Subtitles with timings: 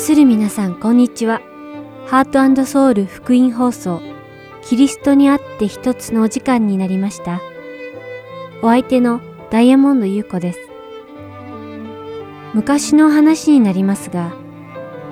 [0.00, 1.42] する皆さん、こんにちは。
[2.06, 4.00] ハートソウル福音放送、
[4.62, 7.38] キリストにあって一つのお時間になりました。
[8.62, 10.58] お相手のダイヤモンド優子です。
[12.54, 14.32] 昔の話になりますが、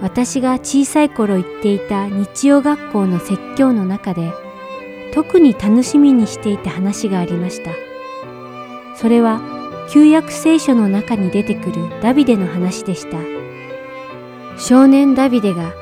[0.00, 4.32] 私が小さい頃行っていた日曜学校の説教の中で、
[5.12, 7.72] 特に楽しみにしていた話がありました。
[8.96, 9.42] それは、
[9.90, 13.37] 旧約聖書の中に出てくるダビデの話でした。
[14.60, 15.72] 少年ダビデが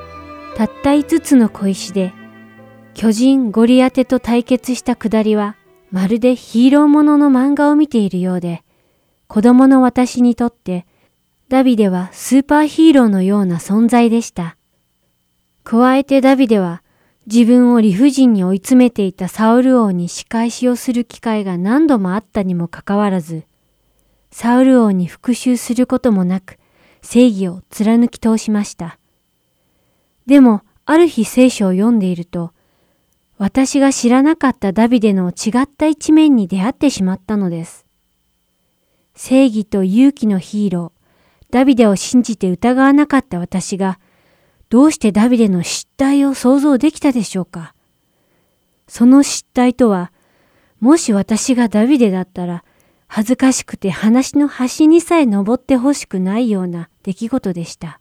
[0.54, 2.12] たった5つの小石で
[2.94, 5.56] 巨人ゴリアテと対決したくだりは
[5.90, 8.62] まるでヒーローものの漫画を見ているようで
[9.28, 10.86] 子供の私にとって
[11.48, 14.56] ダビデはスーパーヒーローのような存在でした。
[15.64, 16.82] 加えてダビデは
[17.26, 23.44] 自分を理不尽に追い詰めていたサウル王に仕返しをする機会が何度もあったにもかかわらず、
[24.30, 26.58] サウル王に復讐することもなく、
[27.06, 28.98] 正義を貫き通しました。
[30.26, 32.52] でも、ある日聖書を読んでいると、
[33.38, 37.86] 私が知らなかったダビデの違った一面に出会ってしまったのです。
[39.14, 44.00] 正義と勇気のヒーロー、ダビデを信じて疑わなかった私が、
[44.68, 47.76] どうしてダビデの失態を想像できたでしょうか
[48.88, 50.10] その失態とは、
[50.80, 52.64] もし私がダビデだったら、
[53.06, 58.00] 恥ずかしくて話の端にさえ登ってほしくないような出来事でした。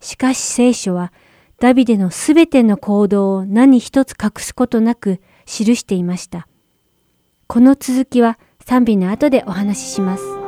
[0.00, 1.12] しかし聖書は、
[1.58, 6.46] ダビデのすべての行動を何一つ隠すことなく記していました。
[7.46, 10.39] この続きは賛美の後でお話しします。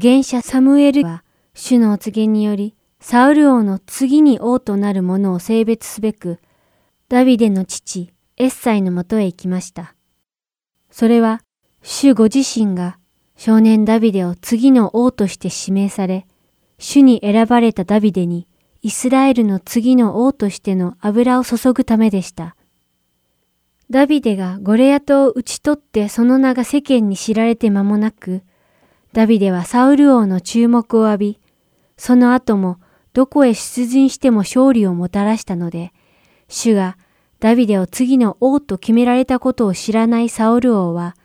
[0.00, 6.38] 言者サムエルは主のお告げによりサウル王の次に王となる者を性別すべく
[7.10, 9.94] ダビデの父エッサイのもとへ行きました。
[10.90, 11.42] それは
[11.82, 12.98] 主ご自身が
[13.36, 16.26] 少年ダビデを次の王として指名され、
[16.78, 18.48] 主に選ばれたダビデに
[18.80, 22.56] イスラエルの次の王としての油を注ぐためでした。
[23.90, 28.44] ダビデがゴレアトを討ち取ってその名が世間に知られて間もなく、
[29.12, 31.40] ダビデはサウル王の注目を浴び、
[31.96, 32.78] その後も
[33.12, 35.92] どこへ出陣しても勝利をもたらしたので、
[36.48, 36.96] 主が
[37.40, 41.16] ダビデを次の王と決められたことを知らないサウル王は、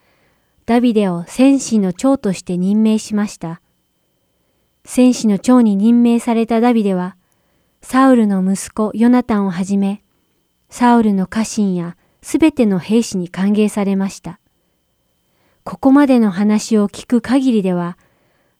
[0.65, 3.61] ダビデを戦士の長として任命しました。
[4.83, 7.15] 戦士の長に任命されたダビデは、
[7.81, 10.01] サウルの息子ヨナタンをはじめ、
[10.69, 14.39] サウルの家臣やすべての兵士に歓迎されました。
[15.65, 17.97] ここまでの話を聞く限りでは、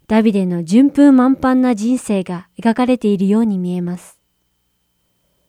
[0.07, 4.19] ダビデの順風満帆な人生が描かれているように見えます。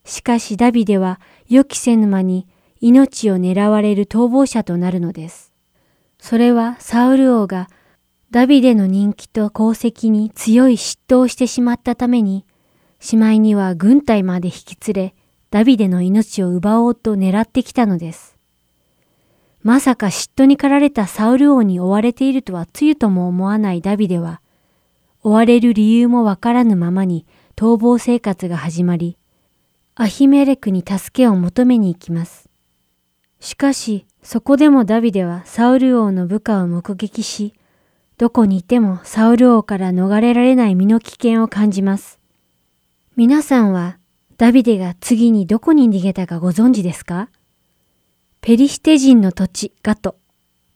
[0.04, 1.18] しかしダビデは
[1.48, 2.46] 予期せぬ間に
[2.82, 5.54] 命を狙われる逃亡者となるのです。
[6.18, 7.68] それはサウル王が
[8.30, 12.44] ダビデの人気と功績に強い嫉妬をしてしまったために、
[13.00, 15.14] しまいには軍隊まで引き連れ、
[15.50, 18.35] ダビデの命を奪おうと狙ってきたのです。
[19.66, 24.40] まさか嫉妬に駆られたサウル王に追われているとはつゆとも思わないダビデは、
[25.24, 27.26] 追われる理由もわからぬままに
[27.56, 29.18] 逃亡生活が始まり、
[29.96, 32.48] アヒメレクに助けを求めに行きます。
[33.40, 37.52] しかし、そこでもダビデはサウル王の部下を目撃し、
[38.18, 42.20] どこにいてもサウル王から逃れられない身の危険を感じます。
[43.16, 43.98] 皆さんは
[44.36, 47.30] ダビデが次にどこに逃げたかご存知ですか？
[48.46, 50.14] ペリシテ人の土地ガト、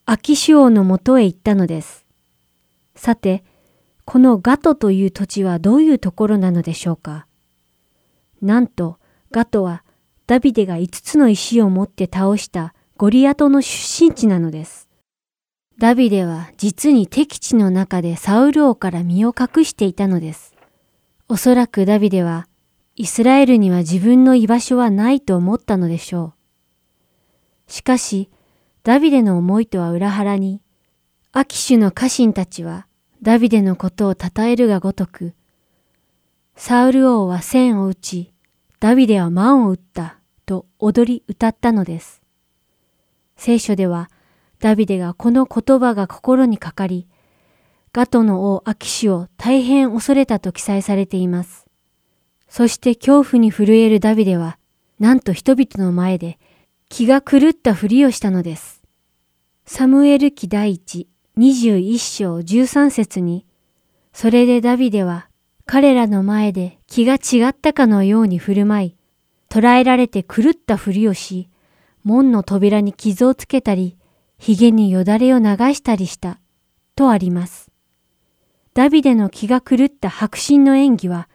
[0.05, 2.05] アキシュ王のもとへ行ったのです。
[2.97, 3.45] さて、
[4.05, 7.29] このガトという土地はどういうところなのでしょうか？
[8.43, 8.99] なんと、
[9.31, 9.85] ガトは
[10.27, 14.89] ダビデが5つの石を持って倒したゴリアトの出身地なのです。
[15.79, 20.57] ダビデは実に敵地の中でサウル王から身を隠していたのです。
[21.29, 22.49] おそらくダビデは
[22.97, 26.40] イスラエルには自分の居場所はないと思ったのでしょう。
[27.71, 28.29] しかし、
[28.83, 30.61] ダビデの思いとは裏腹に、
[31.33, 32.89] アキシュの家臣たちは
[33.23, 35.35] ダビデのことを称えるがごとく、
[36.57, 38.33] サウル王は千を打ち、
[38.81, 42.21] ダビデは万を打ったと踊り歌ったのです。
[43.37, 44.11] 聖書では、
[44.59, 47.07] ダビデがこの言葉が心にかかり、
[47.93, 51.67] ガトの王アキシュを大変恐れたと記載されています。
[52.49, 54.59] そして恐怖に震えるダビデは、
[54.99, 56.41] なんと人々の前で
[56.91, 58.83] 気が狂ったふりをしたのです。
[59.65, 61.09] サムエル記第一
[61.39, 63.47] 21章13節に、
[64.13, 65.29] それでダビデは
[65.67, 68.97] 彼らの前で気が違ったかのように振る舞い、
[69.49, 71.49] 捕らえられて狂ったふりをし、
[72.03, 73.97] 門の扉に傷をつけたり、
[74.39, 76.41] 髭によだれを流したりした、
[76.97, 77.71] とあります。
[78.75, 81.29] ダビデの気が狂った白真の演技は、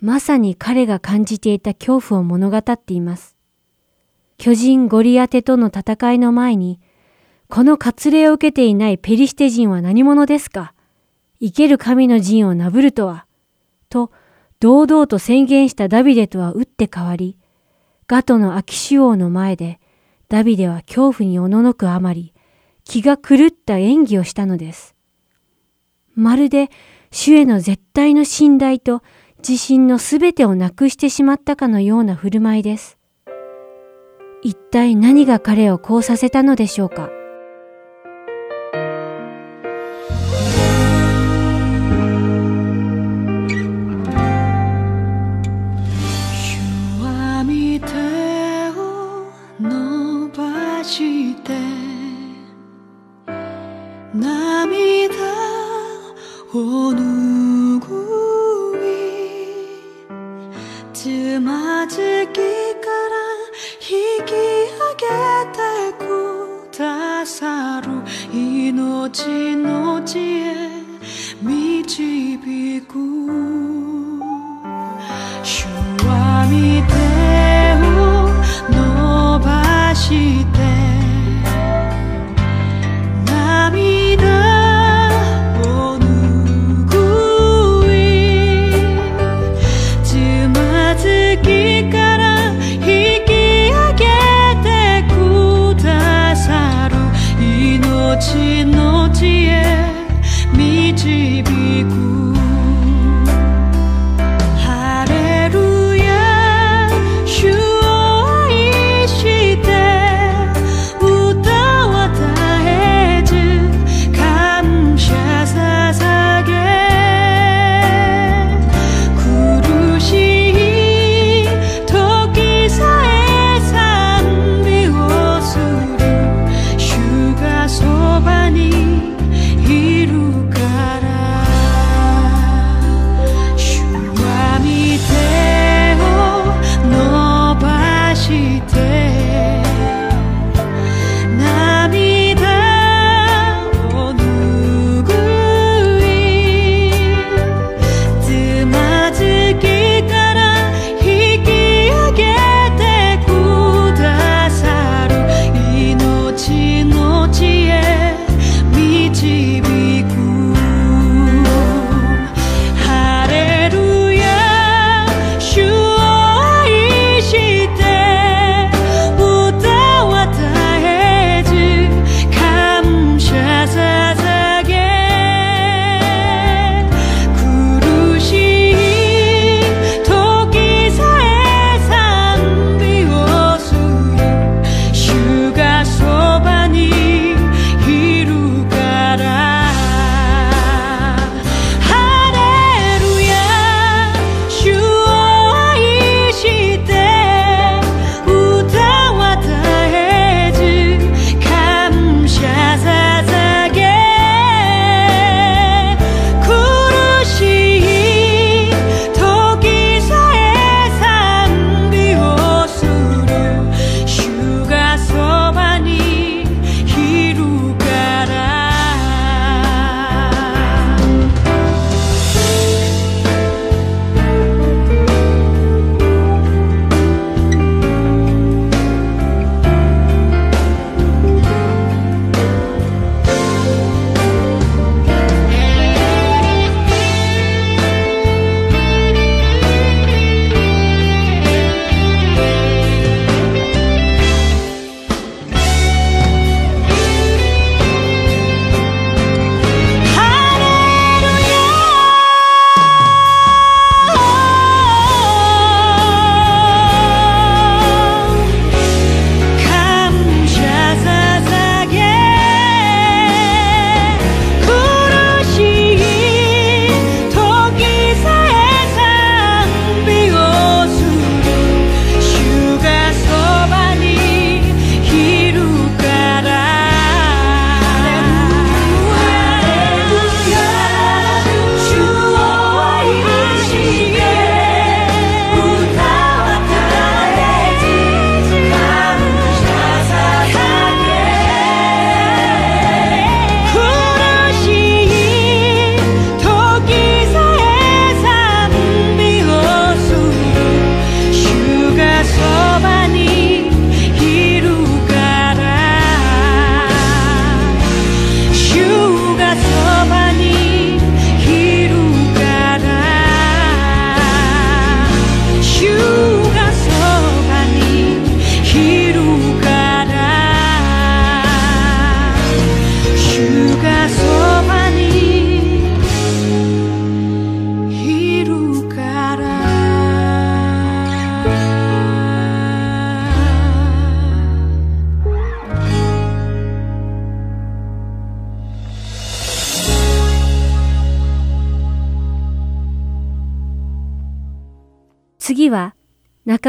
[0.00, 3.31] まさに彼が感じていた恐怖を物語っています。
[4.44, 6.80] 巨人ゴリアテとの戦いの前に、
[7.48, 10.74] この割礼を受けていないペリシテ人は何者ですか？
[11.38, 13.24] 生ける神の陣をなぶるとは、
[13.88, 14.10] と
[14.58, 17.38] 堂々と宣言したダビデとは打って変わり、
[18.08, 19.78] ガトの秋主王の前で、
[20.28, 22.34] ダビデは恐怖におののくあまり、
[22.82, 24.96] 気が狂った演技をしたのです。
[26.16, 26.68] まるで
[27.12, 29.04] 主への絶対の信頼と
[29.38, 32.98] 自信のすべてをなくしてしまったかのような振る舞いです。
[34.42, 37.10] 一体何が彼をこうさせたのでしょうか？
[61.02, 62.61] つまずき
[64.18, 64.36] 引き上
[64.98, 65.06] げ
[65.52, 65.58] て
[65.98, 66.02] く
[66.76, 67.88] ださる。
[68.32, 70.54] 命の地へ
[71.40, 72.92] 導く。
[75.42, 75.66] 主
[76.06, 76.92] は見て
[77.98, 78.00] を
[78.70, 78.76] 伸
[79.40, 80.61] ばして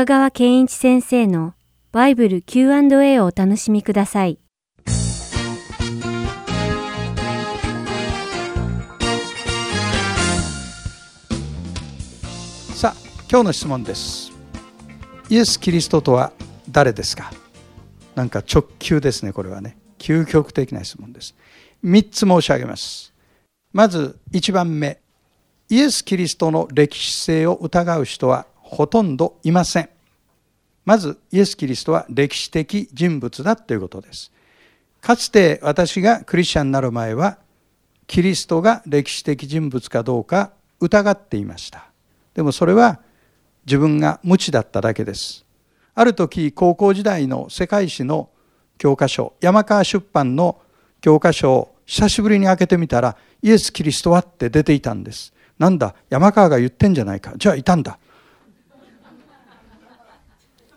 [0.04, 1.54] 中川健一先生の
[1.94, 4.38] バイブル Q&A をお楽しみください。
[12.76, 12.94] さあ
[13.32, 14.34] 今日の質問です。
[15.30, 16.34] イエス・キリストとは
[16.70, 17.32] 誰ですか？
[18.14, 19.78] なんか直球ですねこれはね。
[20.00, 21.34] 究極的な質問です。
[21.82, 23.14] 3つ申し上げます。
[23.72, 25.00] まず1番目。
[25.70, 29.90] イエス・キリストの歴史性を疑う人はほとんどいません。
[30.84, 34.32] まずイエス・キリストは歴史的人物だということです。
[35.00, 37.38] かつて私がクリスチャンになる前は
[38.08, 41.86] キリストが歴史的人物かどうか疑っていました。
[42.34, 43.00] でもそれは
[43.66, 45.46] 自分が無知だっただけです。
[45.96, 48.30] ある時高校時代の世界史の
[48.78, 50.60] 教科書山川出版の
[51.00, 55.32] 教科書を久しぶりに開けてみたらイエス・キリストはって出ていたんです。
[55.60, 57.34] なんだ山川が言ってんじゃないか。
[57.38, 58.00] じゃあいたんだ。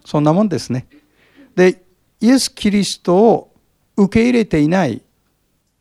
[0.07, 0.87] そんなもんですね。
[1.55, 1.83] で
[2.21, 3.53] イエス・キリストを
[3.97, 5.03] 受け入れていない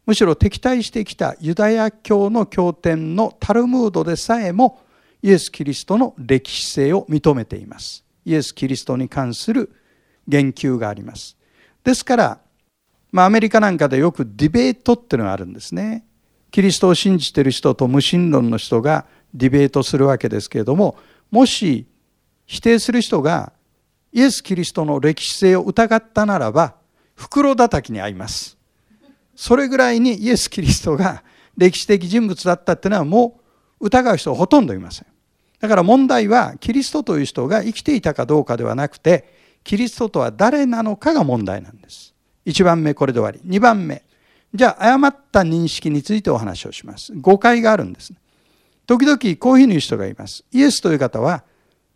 [0.06, 4.82] むしろ敵対してきたユダヤ教の経典のタルムードでさえも
[5.22, 8.04] イエス・キリストの歴史性を認めています。
[8.26, 9.72] イエス・キリストに関する
[10.28, 11.38] 言及があります。
[11.84, 12.40] ですから、
[13.12, 16.06] まあ、アメリカなんかでよくディベートっていうのがあるんですね。
[16.52, 20.96] キリストを信じてる人と無神論の人がディベートするわけですけれども
[21.30, 21.86] もし
[22.46, 23.52] 否定する人が
[24.16, 26.76] イエス・キリストの歴史性を疑ったならば
[27.16, 28.58] 袋叩きに合います。
[29.36, 31.22] それぐらいにイエス・キリストが
[31.58, 33.42] 歴史的人物だったっていうのはも
[33.82, 35.08] う疑う人はほとんどいません。
[35.60, 39.34] だから問題はキリストという人が生きていたかどうかではなくて
[39.66, 42.16] キリストとは誰なのかが問題なんです。
[42.46, 43.42] 1番目これで終わり。
[43.46, 44.02] 2番目。
[44.54, 47.12] じゃあ誤った認識についてお話をします。
[47.18, 48.14] 誤解があるんです
[48.88, 50.46] 時々こういうふうに言う人がいます。
[50.54, 51.44] イエスという方は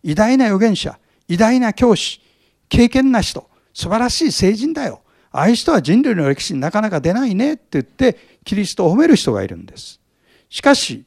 [0.04, 1.00] 偉大な預言者。
[1.30, 2.20] 偉大な教師
[2.68, 10.02] 経験な人素晴らしい聖人だよああいう人は人類の歴史になかなか出ないねって言ってキリストを褒める人がいるんです
[10.50, 11.06] しかし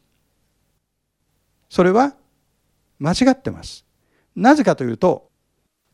[1.73, 2.15] それは
[2.99, 3.85] 間違ってます。
[4.37, 5.31] なぜかというと、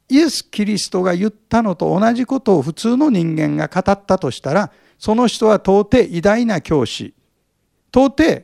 [0.08, 7.14] イエス・キリストが言ったのと同じことを普通の人間が語ったとしたら、その人は到底偉大な教師、
[7.92, 8.42] 到底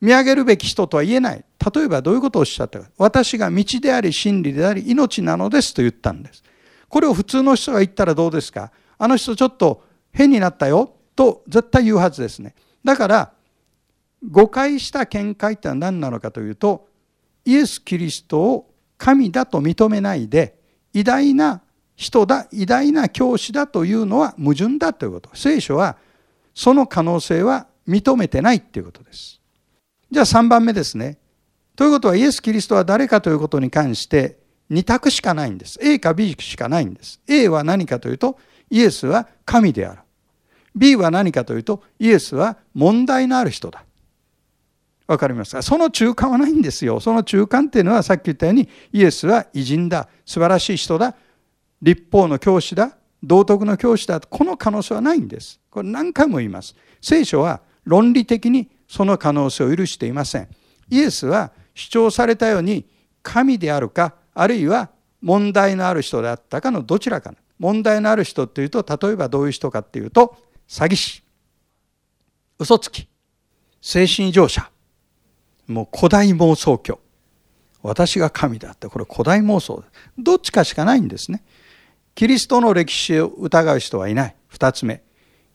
[0.00, 1.44] 見上げるべき人とは言えない。
[1.74, 2.90] 例えばどういうことをおっしゃったか。
[2.98, 6.42] 私が道であり真理であり命なのですと言ったんです。
[6.88, 12.54] これを普通の人が言ったらどうですかあの人ちょっと変になったよと絶対言うはずですね。
[12.84, 13.32] だから
[14.30, 16.88] 誤解した見解ってのは何なのかというと
[17.44, 20.56] イエス・キリストを神だと認めないで
[20.92, 21.62] 偉大な
[21.96, 25.96] 人だ偉大な教師だというのは矛盾だということ聖書は
[26.54, 29.40] その可能性は認めてないっていうことです
[30.10, 31.18] じゃあ3番目ですね
[31.76, 34.38] ということはイエス・キリストは誰かということに関して
[34.70, 35.78] 2択しかないんです。
[35.80, 37.20] A か B しかないんです。
[37.28, 38.38] A は何かというと
[38.70, 40.00] イエスは神である。
[40.74, 43.84] B は何かというとイエスは問題のある人だ。
[45.06, 45.62] わかりますか？
[45.62, 46.98] その中間はないんですよ。
[46.98, 51.14] その中間っていうのはさっき言ったようにイエスは偉人だ、素晴らしい人だ、
[51.80, 55.60] 立法の教師だ、道徳の教師だ、この可能性はないんです。
[55.70, 56.74] これ何回も言います。
[57.00, 60.48] 聖書は論理的にその可能性を許していません。
[60.90, 62.88] イエスは主張されたように
[63.22, 67.32] 神であるか、あるいは問題のある人であったかのどちらか。
[67.58, 70.36] 問題のある人っていうと、例えばどういう人かっていうと、
[70.68, 71.22] 詐欺師、
[72.58, 73.08] 嘘つき、
[73.80, 74.68] 精神異常者、
[75.68, 76.98] もう古代妄想教
[77.82, 78.88] 私が神だって。
[78.88, 79.84] これ古代妄想
[80.18, 81.44] どっちかしかないんですね。
[82.14, 84.36] キリストの歴史を疑う人はいない。
[84.48, 85.02] 二つ目。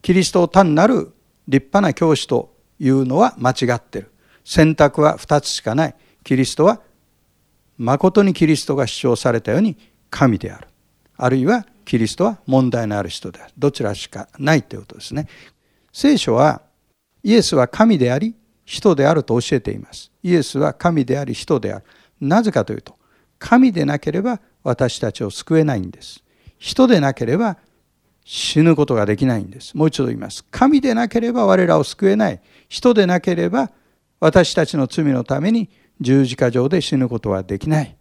[0.01, 1.11] キリストを単なる
[1.47, 4.11] 立派な教師というのは間違ってる。
[4.45, 5.95] 選択は二つしかない。
[6.23, 6.81] キリストは
[7.77, 9.77] 誠にキリストが主張されたように
[10.09, 10.67] 神である
[11.17, 15.27] あるいはキリストは問題のある人であるどちらしかないということですね
[15.91, 16.61] 聖書は
[17.23, 20.11] イエスは神であり人であると教えています。
[20.23, 21.85] イエスは神であり人である。
[22.19, 22.95] なぜかというと、
[23.37, 26.23] 神でなければ私たちを救えないんです。
[26.57, 27.57] 人でなければ
[28.23, 29.75] 死ぬことができないんです。
[29.75, 30.45] もう一度言います。
[30.51, 32.39] 神でなければ我らを救えない。
[32.69, 33.71] 人でなければ
[34.21, 35.69] 私たちの罪のために
[36.01, 37.95] 十字架上で死ぬことはできない。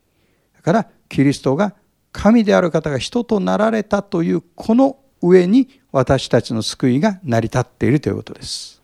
[0.57, 1.75] だからキリストが
[2.13, 8.83] 神である方が人となられたというこの上に私たちの救いが成り立っているということです。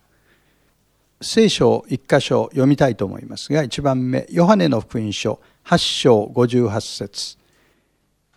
[1.19, 7.37] 聖書を一箇所読みたいと思いますが一番目ヨハネの福音書8章58節。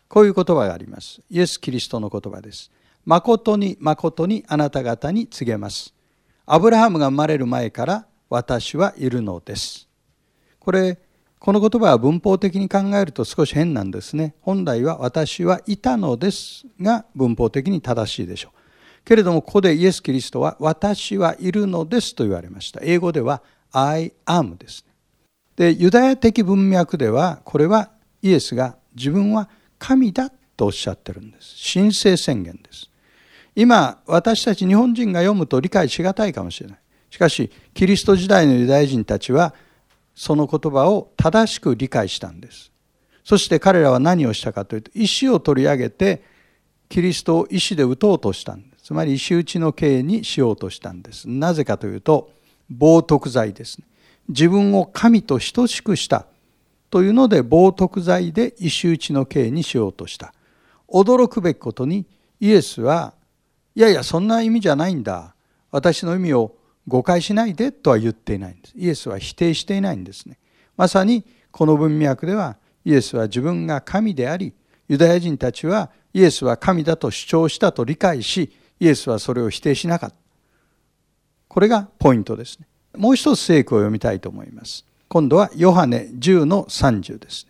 [0.08, 1.20] こういう言葉があります。
[1.30, 2.70] イエス・キリストの言葉です。
[3.04, 5.94] 誠に誠にあなた方に告げます。
[6.46, 9.89] アブラハムが生まれる前から私はいるのです。
[10.60, 10.98] これ
[11.40, 14.34] この言葉は文法的に考えると少し変なんですね。
[14.42, 18.60] 本来は私はいたのですが文法的に正しいでしょう。
[19.06, 22.80] けれどもここでイエス・キリストは私はいるのですと言われました。
[22.82, 23.42] 英語では
[23.72, 24.84] I am です。
[25.56, 31.56] で、ユダヤ的文脈ではこれはイエスが自分は神だとおっしゃってるんです。
[31.72, 32.90] 神聖宣言です。
[33.56, 36.78] 今私たち日本人が読むと理解しがたいかもしれない。
[37.08, 39.54] しかしキリスト時代のユダヤ人たちは
[40.20, 42.70] その言葉を正しく理解したんです。
[43.24, 46.22] そして彼らは何をしたかというと石を取り上げて
[46.90, 48.84] キリストを石で打とうとしたんです。
[48.84, 51.26] つまり石打ちの刑にしようとしたんです。
[51.26, 52.30] なぜかというと
[52.70, 53.86] 冒涜罪ですね。
[54.28, 56.26] 自分を神と等しくした
[56.90, 60.34] というので冒涜罪で石打ちの刑にしようとした。
[60.86, 62.04] 驚くべきことに
[62.40, 63.14] イエスは
[63.74, 65.34] いやいやそんな意味じゃないんだ。
[65.70, 66.54] 私の意味を
[66.88, 68.72] 誤解しないでとは言っていないんです。
[68.76, 70.38] イエスは否定していないんですね。
[70.76, 74.54] まさにこの文脈ではイエスは自分が神であり、
[74.88, 80.16] ユダヤ人たちはイエスは神だと主張したと理解し、イエスはそれを否定しなかった。
[81.48, 82.66] これがポイントですね。
[82.96, 84.84] もう一つ聖句を読みたいと思います。
[85.08, 87.46] 今度はヨハネ10の30です。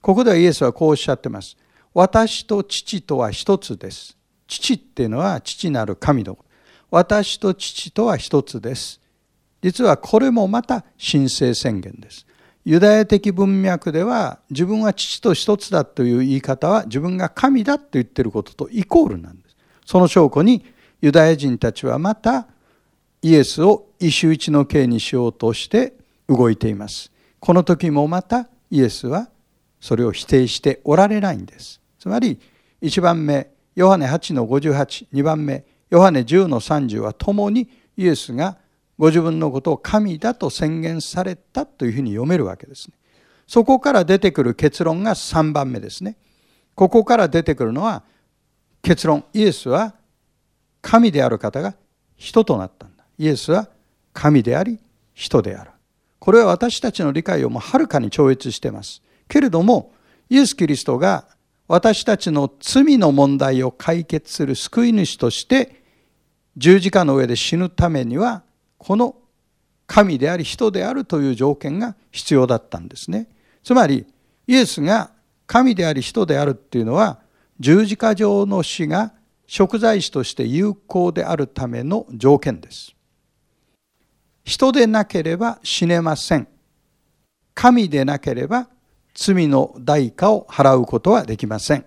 [0.00, 1.56] ここではイエスはこうおっしゃってます。
[1.94, 4.16] 私と父とは一つです。
[4.46, 6.38] 父っていうのは父なる神の
[6.90, 9.00] 私と父とは一つです。
[9.62, 12.26] 実はこれもまた神聖宣言です。
[12.64, 19.56] ユダヤ的文脈では自分は父と一つだという言い方は自分が神だと言ってることとイコールなんです。
[19.84, 20.64] その証拠に
[21.00, 22.48] ユダヤ人たちはまた
[23.22, 25.94] イエスを石打ちの刑にしようとして
[26.28, 27.12] 動いています。
[27.38, 29.30] この時もまたイエスは
[29.80, 31.80] それを否定しておられないんです。
[31.98, 32.38] つまり
[32.82, 38.58] 1番目ヨハネ8の582番目ヨハネ10の30は共にイエスが
[38.98, 42.96] ご自分のことを神だと宣言されたというふうに読めるわけですね。
[43.46, 46.16] そこから出てくる結論が3番目ですね。
[46.74, 48.02] ここから出てくるのは
[48.82, 49.24] 結論。
[49.32, 49.94] イエスは
[50.82, 51.74] 神である方が
[52.16, 53.04] 人となったんだ。
[53.18, 53.68] イエスは
[54.12, 54.78] 神であり
[55.14, 55.70] 人である。
[56.18, 59.02] これは私たちの理解をもはるかに超越しています。
[59.28, 59.92] けれども、
[60.28, 61.28] イエス・キリストが
[61.68, 65.82] 私たちの罪の問題を解決する救い主として
[66.56, 68.42] 十字架の上で死ぬためには
[68.78, 69.16] この
[69.86, 73.28] 神であり人であるという条件が必要だったんですね。
[73.62, 74.06] つまり
[74.46, 75.10] イエスが
[75.46, 77.20] 神であり人であるっていうのは
[77.60, 79.12] 十字架上の死が
[79.48, 82.94] 贖罪死として有効であるための条件です。
[84.44, 86.48] 人でなければ死ねません。
[87.54, 88.68] 神でなければ
[89.16, 91.84] 罪の代価を払うことはできません。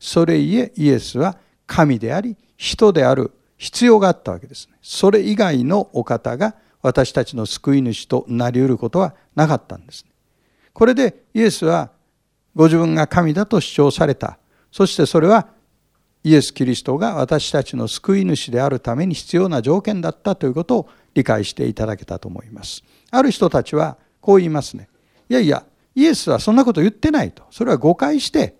[0.00, 4.76] それゆえイエスは神であり人である必要があったわけですね。
[4.82, 10.04] それ以外のお方が私たちの救い主となり得ることはなかったんです。
[10.04, 10.10] ね
[10.72, 11.90] これでイエスは
[12.56, 14.38] ご自分が神だと主張された。
[14.72, 15.46] そしてそれは
[16.24, 22.82] イエス・キリストが私たちの救い主であるために必要な条件だったということを理解していただけたと思います。
[23.10, 24.88] ある人たちはこう言いますね。
[25.28, 25.64] いやいや、
[25.94, 27.44] イエスはそんなこと言ってないと。
[27.50, 28.56] それは誤解して、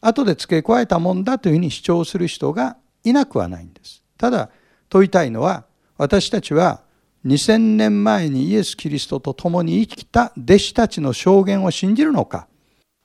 [0.00, 4.02] 後で付け加えたもんだというふうに主張する人がいなくはないんです。
[4.18, 4.50] ただ、
[4.88, 5.64] 問いたいのは、
[5.96, 6.82] 私たちは
[7.24, 12.48] 2000年前にイエス・キリストと共に生きた弟子たちの証言を信じるのか、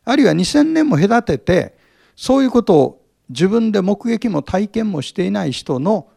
[0.05, 1.77] あるいは2000年も隔てて、
[2.15, 6.07] そういうことを自分で目撃も体験もしていない人の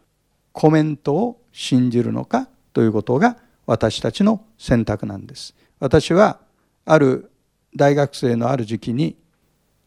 [0.51, 5.53] コメントを信じるのかということが私たちの選択なんです。
[5.79, 6.39] 私は
[6.85, 7.30] ある
[7.75, 9.15] 大学生のある時期に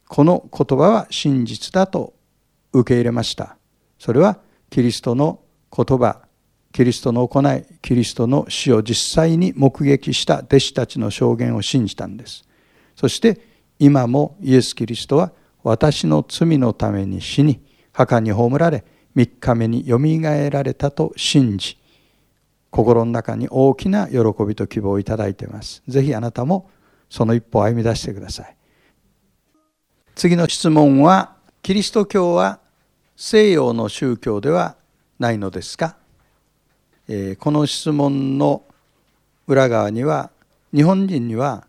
[0.08, 2.14] この言葉は真実だと
[2.72, 3.56] 受け入れました。
[3.98, 4.38] それは
[4.70, 5.40] キリストの
[5.74, 6.24] 言葉
[6.74, 12.44] キリストの行いキリストの死を実際に目撃した弟子たちの証言を信じたんです。
[12.96, 13.40] そして
[13.78, 17.60] 今もイエス・キリストは私の罪のために死に
[17.92, 21.78] 墓に葬られ3日目によみがえられたと信じ
[22.70, 25.80] 心の中に大きな喜びと希望をいただいています。
[25.86, 26.70] ぜひあなたも
[27.14, 28.56] その一歩を歩み出してください。
[30.16, 32.58] 次の質問はキリスト教は
[33.14, 34.74] 西洋の宗教では
[35.20, 35.94] ないのですか、
[37.06, 38.64] えー、この質問の
[39.46, 40.32] 裏側には
[40.74, 41.68] 日本人には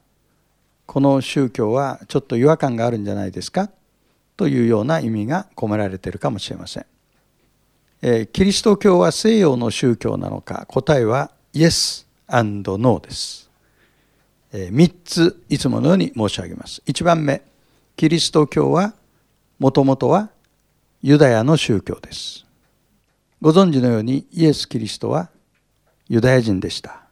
[0.87, 3.69] この宗教はちょっと違和感があるんじゃないですか？
[4.37, 6.85] というような意味が込められているかもしれません、
[8.01, 10.65] えー、キリスト教は西洋の宗教なのか？
[10.67, 13.44] 答えはイエスノーです。
[14.51, 16.81] 3ついつものように申し上げます。
[16.85, 17.41] 1番目、
[17.95, 18.93] キリスト教は
[19.59, 20.29] もともとは
[21.01, 22.45] ユダヤの宗教です。
[23.41, 25.29] ご存知のようにイエス・キリストは
[26.07, 27.05] ユダヤ人でした。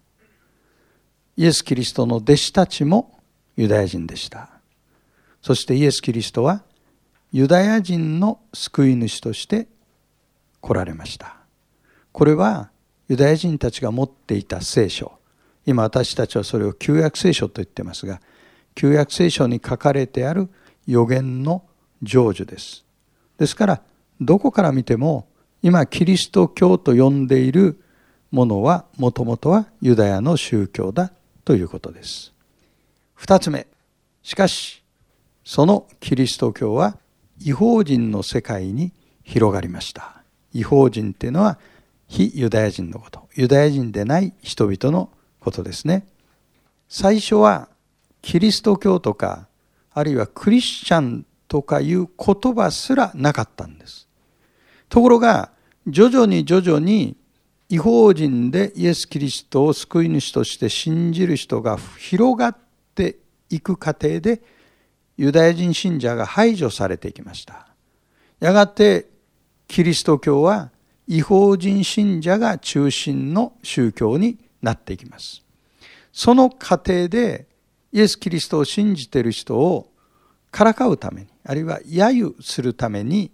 [1.36, 3.20] イエス・キリストの弟子たちも
[3.56, 4.50] ユダヤ人でした
[5.42, 6.64] そしてイエス・キリストは
[7.32, 9.68] ユダヤ人の救い主として
[10.62, 11.38] 来られました
[12.12, 12.70] これは
[13.10, 15.14] ユダヤ人たちが持っていた聖書
[15.66, 18.22] 今私たちはそれを旧約聖書と言ってますが
[18.76, 20.50] 旧約聖書に書かれてある
[20.88, 21.64] 予言の
[22.02, 22.86] 成就です。
[23.38, 23.82] ですから
[24.20, 25.28] どこから見ても
[25.62, 27.82] 今キリスト教と呼んでいる
[28.32, 31.14] ものはもともとはユダヤの宗教だ
[31.46, 32.34] ということです。
[33.16, 33.68] 二つ目
[34.22, 34.84] しかし
[35.44, 36.98] そのキリスト教は
[37.40, 38.92] 違法人の世界に
[39.24, 40.24] 広がりました。
[40.54, 41.60] 違法人っていうのは
[42.08, 43.28] 非ユダヤ人のこと。
[43.36, 45.10] ユダヤ人でない人々の
[45.44, 46.08] ことですね。
[46.90, 47.70] 最初は
[48.22, 49.48] キリスト教とか
[49.94, 54.08] あるいはクリスチャンとかいう言葉すらなかったんです。
[54.90, 55.52] ところが
[55.88, 57.16] 徐々に徐々に
[57.70, 62.58] 違法人でイエス・キリストを救い主として信じる人が広がっ
[62.96, 63.18] て
[63.50, 64.42] いく過程で
[65.18, 67.68] ユダヤ人信者が排除されていきました。
[68.40, 69.08] やがて
[69.68, 70.72] キリスト教は
[71.08, 75.44] 違法人信者が中心の宗教になっていきます。
[76.12, 77.48] その過程で
[77.92, 79.92] イエス・キリストを信じている人を
[80.50, 83.32] からかうためにあるいは揶揄するために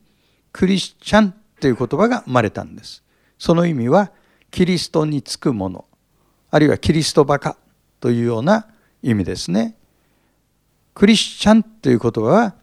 [0.51, 3.03] クリスチャンという言葉が生まれたんです。
[3.37, 4.11] その意味は
[4.51, 5.85] キリストにつくもの
[6.51, 7.57] あるいはキリストバカ
[7.99, 8.67] というような
[9.03, 9.75] 意味ですね。
[10.93, 12.55] クリスチャンという言葉は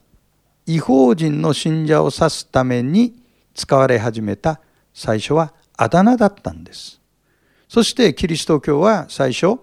[0.66, 3.14] 違法人の信者を指すために
[3.54, 4.60] 使われ始めた
[4.92, 7.00] 最初はあだ名だったんです。
[7.68, 9.58] そしてキリスト教は最初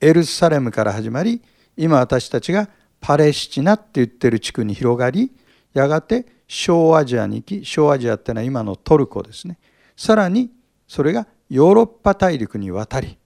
[0.00, 1.42] エルサレムから始まり
[1.76, 2.68] 今私たちが
[3.00, 5.32] パレスチナって言ってる地区に広がり
[5.72, 9.58] やがて小アジアに行き小アジアってのは今のトルコですね。
[9.96, 10.50] さらに
[10.86, 13.18] それがヨーロッパ大陸に渡り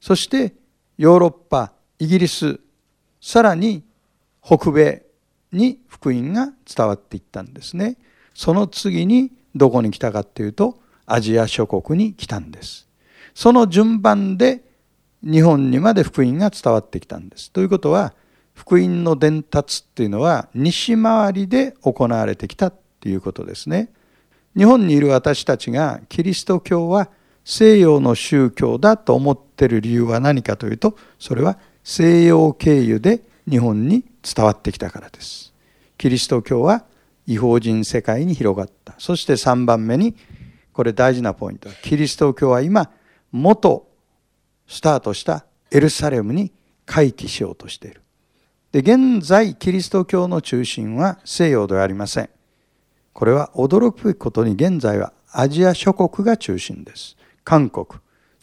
[0.00, 0.54] そして
[0.96, 2.60] ヨーロッパイギリス
[3.20, 3.84] さらに
[4.42, 5.02] 北米
[5.52, 7.96] に福音が伝わっていったんですね。
[8.34, 12.88] その次にどこに来たかっていうとアジア諸国に来たんです。
[13.34, 14.62] その順番で
[15.22, 17.50] 日本にまで福音が伝わってきたんです。
[17.50, 18.14] ということは
[18.54, 23.90] 福音の伝達っていうのは西回りで行われてきたっていうことですね。
[24.56, 27.08] 日本にいる私たちがキリスト教は
[27.44, 35.52] 西洋の宗教だと思ってる理由は何かというとそれは西洋経由で日本に伝わってきたからです。
[35.98, 36.84] キリスト教は
[37.26, 38.94] 違法人世界に広がった。
[38.98, 40.14] そして3番目に
[40.72, 41.68] これ大事なポイント。
[41.82, 42.90] キリスト教は今
[43.32, 43.88] 元
[44.66, 46.52] スタートしたエルサレムに
[46.86, 48.02] 回帰しようとしている。
[48.72, 52.30] で現在キリスト教の中心は西洋ではありません。
[53.12, 57.16] これは驚くべきことに現在はアジア諸国が中心です。
[57.44, 57.86] 韓国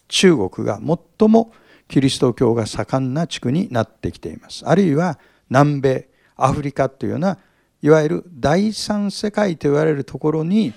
[0.08, 0.80] 中国が
[1.19, 1.54] 最も
[1.88, 4.67] キリスト教が盛んな地区になってきています。
[4.67, 7.38] あるいは南米アフリカというような
[7.82, 10.73] いわゆる第三世界と言われるところに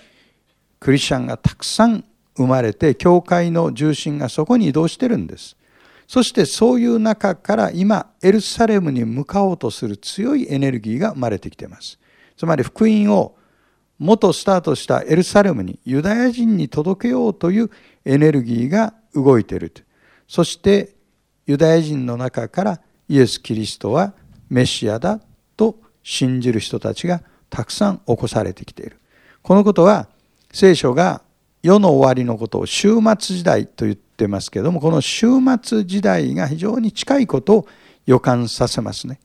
[0.80, 2.04] クリスチャンがたくさん
[2.36, 5.56] 生まれて教会の重心がそこに移動してるんです。
[6.06, 11.98] そしてそういう中から今エルサレムに向かおうとする強いエネルギーが生まれてきています。
[12.36, 13.36] つまり福音を
[13.98, 17.70] 元スタートしたエルサレムにユダヤ人に届けようという
[18.04, 19.72] エネルギーが動いている
[20.26, 20.94] そして
[21.46, 24.14] ユダヤ人の中からイエス・キリストは
[24.48, 25.20] メシアだ
[25.56, 28.98] と信じる人たちがたくさん起こされてきている。
[29.42, 30.08] このことは
[30.52, 31.22] 聖書が
[31.62, 37.68] 世の終わりのことを終末時代と言ってますけどもこの終末時代が非常に近いことを
[38.04, 39.20] 予感させますね。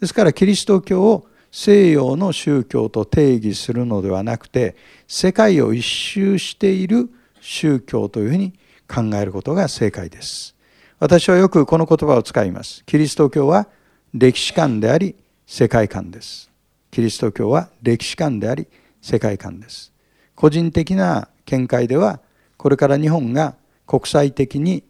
[0.00, 7.08] ですからキリスト教を西洋の宗教と定義するのではなくて世界を一周している
[7.40, 8.52] 宗教というふうに
[8.88, 10.56] 考えることが正解です。
[10.98, 12.82] 私はよくこの言葉を使います。
[12.84, 13.68] キリスト教は
[14.12, 15.14] 歴史観であり
[15.46, 16.50] 世界観です。
[16.90, 18.66] キリスト教は歴史観であり
[19.00, 19.92] 世界観です。
[20.34, 22.20] 個人的な見解では
[22.58, 23.54] これから日本が
[23.86, 24.84] 国際的に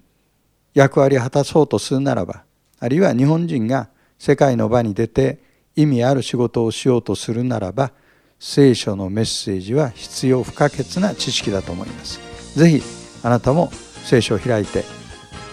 [0.75, 2.45] 役割を果たそうとするならば
[2.81, 3.89] あるいは日本人が
[4.19, 5.39] 世界の場に出て
[5.77, 7.93] 意味ある仕事をしようとするならば
[8.39, 12.21] 聖書のメッセージは必要不可欠な知識だと思います。
[12.55, 12.83] 是非
[13.23, 13.71] あなたも
[14.05, 14.85] 聖書を開いて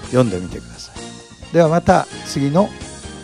[0.07, 1.53] 読んでみてください。
[1.53, 2.69] ではまた次の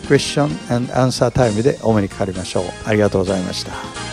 [0.08, 2.64] クエスチョンアンサータイムでお目にかかりましょう。
[2.86, 4.09] ありがとうございました。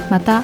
[0.10, 0.43] また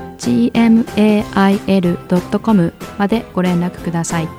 [1.41, 1.83] gmail.com
[2.97, 4.29] までご連絡ください。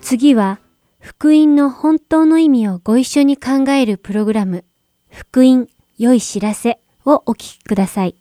[0.00, 0.58] 次は
[0.98, 4.64] 福音の本当の意味をご一緒に考えるプログラム
[5.08, 8.16] 福音良い知らせをお聞きください。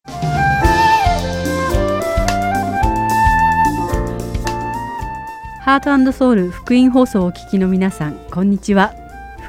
[5.63, 9.00] ハートソウル福音放送をお聞きの皆さん、こんにちは。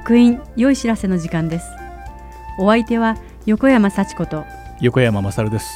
[0.05, 1.67] 福音良い知らせの時間です。
[2.59, 4.45] お相手は横山幸子と
[4.81, 5.67] 横山勝です。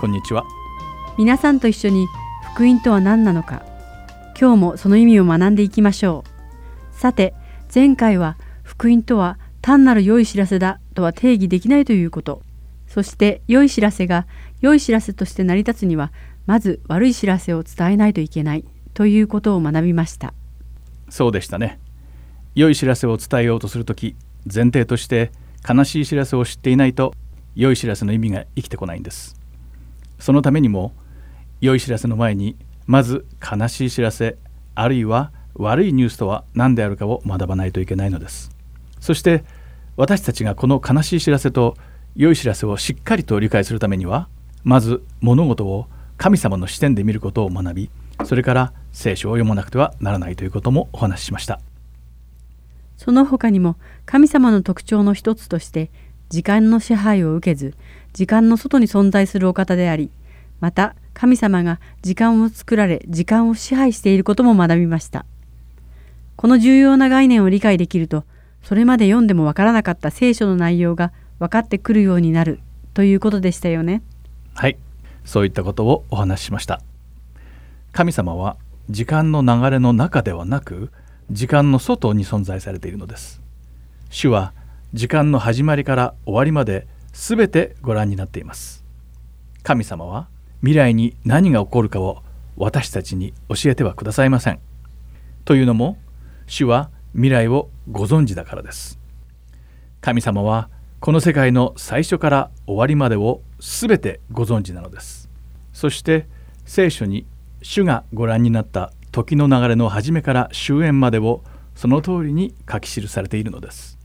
[0.00, 0.42] こんにちは。
[1.18, 2.06] 皆さんと一緒に
[2.54, 3.62] 福音とは何なのか、
[4.40, 6.98] 今日もその意味を学んでいきましょう。
[6.98, 7.34] さて、
[7.74, 12.40] 前回は福音とは単なる良い知らせだとは定義できないということ。
[12.86, 14.26] そして良い知らせが
[14.62, 16.10] 良い知らせとして成り立つには、
[16.46, 18.64] まず悪い知らせを伝えないといけない。
[18.94, 20.32] ということを学びました
[21.10, 21.80] そうでしたね
[22.54, 24.14] 良い知らせを伝えようとする時
[24.44, 25.32] 前提として
[25.68, 27.14] 悲しい知らせを知っていないと
[27.56, 29.36] 良い知らせの意味が生きてこないんです。
[30.18, 30.92] そのためにも
[31.60, 34.36] 良い知らせの前にまず悲しい知らせ
[34.74, 38.50] あるいは悪いニュースとは何であるかを学ばないといけないのです。
[39.00, 39.44] そして
[39.96, 41.76] 私たちがこの悲しい知らせと
[42.16, 44.28] 良い知らせをしっかりと理解するためには
[44.62, 45.86] まず物事を
[46.16, 47.90] 神様の視点で見ることを学び
[48.24, 51.60] それから聖書を読まなくてはならないということもお話ししました。
[53.04, 55.90] その他にも神様の特徴の一つとして
[56.30, 57.74] 時間の支配を受けず
[58.14, 60.10] 時間の外に存在するお方であり
[60.58, 65.26] また神様が時間を作られ時間を支配していることも学びました。
[66.36, 68.24] この重要な概念を理解できると
[68.62, 72.60] それまで読んでもわからなかった聖書の内容が分かってくるようになる
[72.94, 74.02] ということでしたよね。
[74.54, 74.78] はい。
[75.26, 76.80] そういったことをお話ししました。
[77.92, 78.56] 神様は
[78.88, 80.90] 時間の流れの中ではなく
[81.30, 83.40] 時間の外に存在されているのです。
[84.10, 84.52] 主は
[84.92, 88.84] 時間の始まりから終わりまで全てご覧になっています。
[89.62, 90.28] 神様は
[90.60, 92.22] 未来に何が起こるかを
[92.56, 94.60] 私たちに教えてはくださいません。
[95.44, 95.98] というのも
[96.46, 98.98] 主は未来をご存知だからです。
[100.00, 100.68] 神様は
[101.00, 105.28] この世界の最初から終わりまでを全てご存知なのです。
[105.72, 106.26] そして
[106.64, 107.26] 聖書に
[107.62, 111.44] 主がご覧になった時の流れの初めから終焉までを
[111.76, 113.96] その通りに書き記されているのです。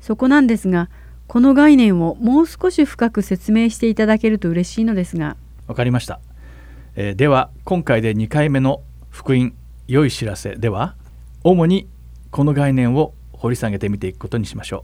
[0.00, 0.90] そこなんですが
[1.28, 5.36] この概念をもう少し深く説明していただけると嬉しいのですが。
[5.68, 6.18] わかりました、
[6.96, 9.54] えー、では今回で2回目の福音
[9.86, 10.96] 良い知らせでは
[11.44, 11.86] 主に
[12.32, 14.82] この概念を掘り下げてみていくことにしましょう、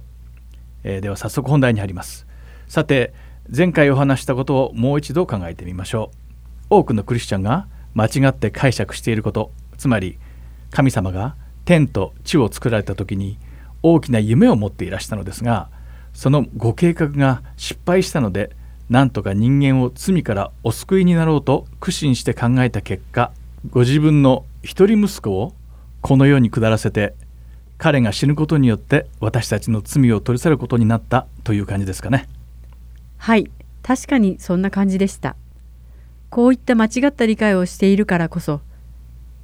[0.85, 2.25] えー、では早速本題に入ります。
[2.69, 3.13] さて
[3.55, 6.13] 前回お話したことをもう一度考えてみましょ
[6.71, 6.77] う。
[6.77, 9.51] 多くのクリスチャンが間違って解釈していること。
[9.79, 10.19] つまり
[10.71, 13.39] 神様が天と地を作られた時に
[13.83, 15.69] 大きな夢を持っていらしたのですが
[16.15, 18.57] そのご計画が失敗したので
[18.89, 23.33] なんとか人間を罪からお救いになろうと苦心して考えた結果
[23.71, 25.55] ご自分の一人息子を
[26.01, 27.15] この世に下らせて
[27.79, 32.27] 彼が死ぬことによって私たちの罪を取り去ることになったという感じですかね。
[33.19, 33.51] はい。
[33.83, 35.37] 確かにそんな感じでした。
[36.37, 38.61] こういった間違った理解をしているからこそ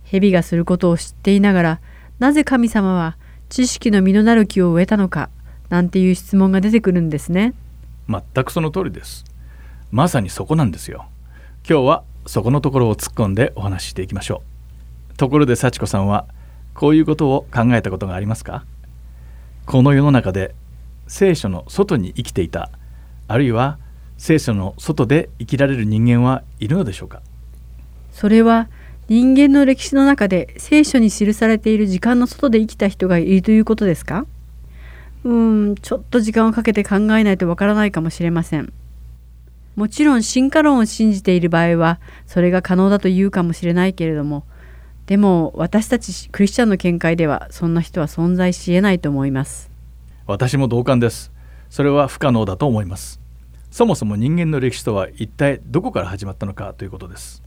[0.05, 1.81] 蛇がすることを知っていながら
[2.18, 3.16] なぜ神様は
[3.48, 5.31] 知識の実のなる木を植えたのか
[5.70, 7.55] なんていう質問が出てくるんですね。
[8.11, 9.24] 全くその通りです。
[9.90, 11.07] まさにそこなんですよ。
[11.66, 14.42] 今日はそこのところを突っ込んでお話ししていきましょ
[15.14, 15.16] う。
[15.16, 16.26] ところで幸子さんは
[16.74, 18.66] こういうことを考えたことがありますか？
[19.64, 20.55] この世の中で
[21.09, 22.70] 聖書の外に生きていた
[23.28, 23.78] あるいは
[24.23, 27.23] 聖書の外で生きられる人間はいるのでしょうか？
[28.12, 28.68] それは
[29.09, 34.25] 人間の歴史の中で聖書に記されている時間の外で生きた人がいるということですか？
[35.25, 38.73] うんちょっと時間をかけて考えないとわからないかもしれません。
[39.75, 44.45] もちろん進化論を信じている場合はそれが可能だと言うかもしれないけれども
[45.07, 49.68] でも私たちクリスチャンの見解ではそんな人は存在し得ないと思います。
[50.29, 51.33] 私も同感です。
[51.70, 53.20] それは不可能だと思います
[53.73, 57.43] そもそも人間の歴史とは一体どこから始まったのかということです。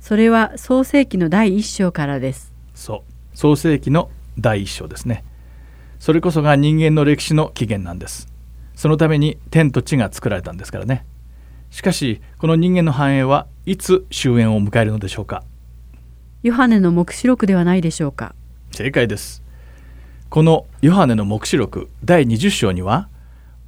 [0.00, 2.52] それは創世紀の第一章からです。
[2.74, 3.36] そう。
[3.36, 4.10] 創世紀の
[4.40, 5.22] 第一章ですね。
[6.00, 8.26] それこそが人間の歴史の起源なんです。
[8.74, 11.06] そのために天と地が作られたんですからね。
[11.70, 15.44] しかしこの人間の繁栄はいつ終焉を迎えるのでしょうか。
[16.42, 18.34] ヨハネの黙示録ではないでしょうか。
[18.72, 19.44] 正解です。
[20.28, 23.08] このヨハネの黙示録第20章には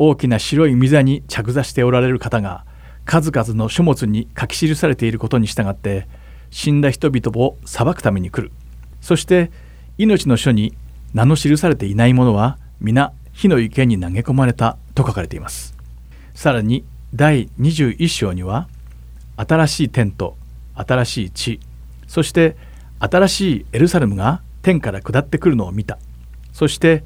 [0.03, 2.65] 大きな白い御座に着座しておられる方が
[3.05, 6.09] 数々の書物に書き記されていることに従って
[6.51, 8.51] 死んだ人々を裁くために来る。
[9.03, 9.51] そして
[9.99, 10.75] 命の書に
[11.13, 15.77] 名の記されていない者は皆火の池に投げ込まれたと書かれています。
[16.35, 16.83] さらに
[17.15, 18.69] 第21章には
[19.37, 20.35] 新しい天と
[20.77, 21.61] 新しい地
[22.07, 22.57] そして
[23.01, 25.99] 新しいエルサレムが天から下ってくるのを見た。
[26.55, 27.05] そして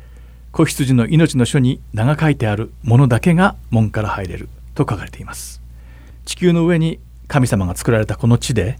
[0.54, 4.48] 子羊の命の書に名が書いてあるものだけが門から入れる。
[4.74, 5.60] と書かれています。
[6.24, 8.78] 地球の上に神様が作られたこの地で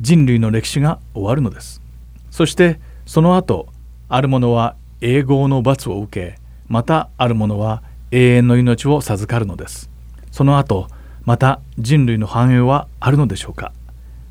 [0.00, 1.82] 人類の歴史が終わるのです。
[2.30, 3.68] そしてその後
[4.08, 6.38] ある者は永劫の罰を受け
[6.68, 7.82] またある者は
[8.12, 9.90] 永遠の命を授かるのです。
[10.30, 10.88] その後
[11.24, 13.72] また人類の繁栄はあるのでしょうか。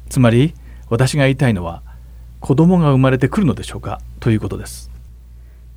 [0.09, 0.53] つまり
[0.89, 1.82] 私が言いたいのは
[2.39, 3.99] 子供が生まれてくるのでしょうか。
[4.20, 4.91] ということです。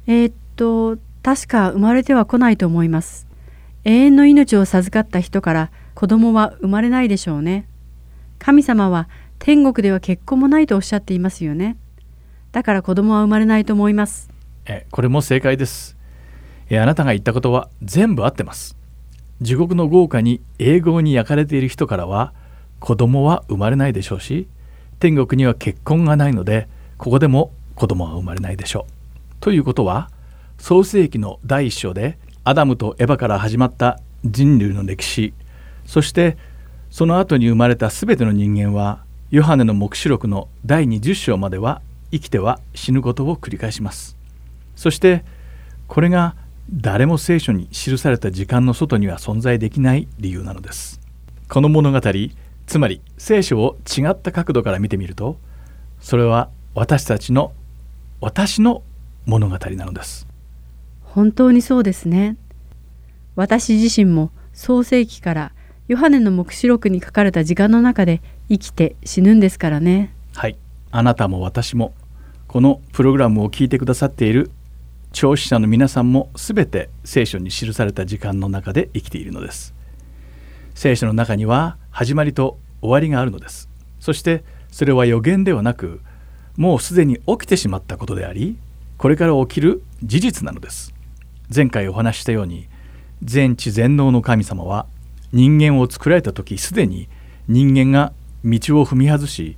[0.07, 3.27] えー、っと確か生まれては来ないと思います。
[3.85, 7.69] 永遠の命を授かった人から子供は生まれないでしょうね。
[8.39, 11.77] 神様は天国では結婚もないとおっしゃっていますよね。
[12.53, 14.31] だから子供は生まれないと思います。
[14.67, 15.97] えこれも正解です。
[16.69, 18.77] えあなたが言ったことは全部合ってます。
[19.41, 22.33] 地獄の豪華に永劫に焼かれている人からは
[22.81, 24.49] 子供は生まれないでしょうし
[24.99, 28.93] 天国には結婚がないのでここでも子供は生まれないでしょう。
[29.41, 30.11] ということは
[30.59, 35.35] 創世紀の第一章でアダムとエバから始まった人類の歴史
[35.85, 36.37] そして
[36.91, 44.17] その後に生まれた全ての人間はヨハネの黙示録の第20章までは生きては死ぬことを繰り返します。
[44.77, 45.25] そして
[45.89, 46.37] これが
[46.71, 51.01] 誰も聖書に記された時間の外には存在できない理由なのです。
[51.49, 52.01] この物語
[52.67, 55.37] つまり聖書を違った角度から見てみると
[56.01, 57.53] それは私たちの
[58.21, 58.83] 私の
[59.25, 60.26] 物語なのです
[61.17, 62.37] 本当にそうですね。
[63.37, 65.53] 私自身も創世記から
[65.89, 70.15] ヨハネの黙示録に書かれた時間の中で生きて死ぬんですからね。
[70.35, 70.59] はい。
[70.91, 71.95] あなたも私も
[72.47, 74.51] このプログラムを聞いてくださっている
[75.13, 79.73] 聴取者の皆さんも全て聖書に記された時間の中で生きているのです。
[80.75, 83.71] 聖書の中には始まりと終わりがあるのです。
[84.01, 86.03] そしてそれは予言ではなく
[86.59, 88.59] もうすでに起きてしまったことであり
[88.99, 90.93] これから起きる事実なのです。
[91.55, 92.69] 前回お話したように
[93.23, 94.87] 全知全能の神様は
[95.33, 97.09] 人間を作られた時すでに
[97.49, 98.13] 人間が
[98.45, 99.57] 道を踏み外し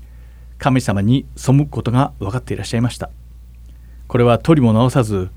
[0.59, 3.11] 神様に背くことが分かっていらっしゃいました。
[4.09, 5.31] これは取りも直さず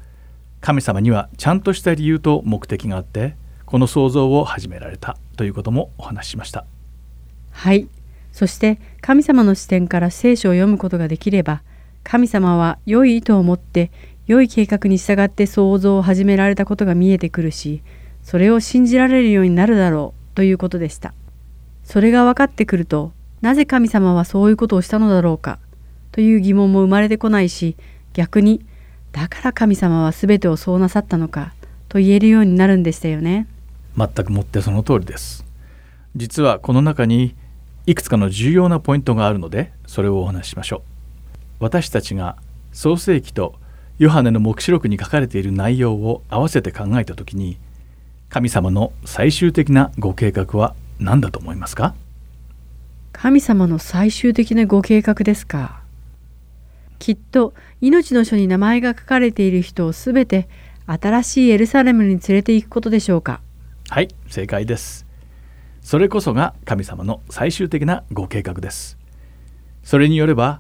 [0.61, 3.35] 神様にはちゃんとした理由と目的があって
[3.65, 6.65] この創造を始められたということもお話ししました。
[7.51, 7.87] はい。
[8.31, 11.63] そして神様の視点から聖書を読むことができれば
[12.03, 13.91] 神様は良い意図を持って
[14.31, 17.81] 良い計画に従って創造を始められたことが見えてくるし
[18.23, 21.13] それを信じられるようになるだろうということでした。
[21.83, 23.11] それが分かってくると
[23.41, 25.59] なぜ神様はそういうことをしたのだろうか
[26.13, 27.75] という疑問も生まれてこないし
[28.13, 28.63] 逆に
[29.11, 31.53] だから神様は全てをそうなさったのか
[31.89, 33.47] と言えるようになるんでしたよね。
[33.97, 35.43] 全くもってその通りです。
[36.15, 37.35] 実はこの中に
[37.85, 40.81] いくつかの重要なポイントがあるのでそれをお話ししましょう。
[41.59, 42.37] 私たちが
[42.71, 43.55] 創世記と
[44.01, 47.59] ヨハネの黙示録に書かれている内容を合わせて考えた時に
[48.29, 51.93] 神様の最終的なご計画は何だと思いますか？
[53.11, 55.83] 神様の最終的なご計画ですか？
[56.97, 60.49] きっと命の書に名前が書かれている人をすべて
[60.87, 63.39] 新しいエルサレムに連れて行くことでしょうか？
[63.89, 65.05] はい正解です。
[65.83, 68.97] それこそが神様の最終的なご計画です。
[69.83, 70.59] それによれば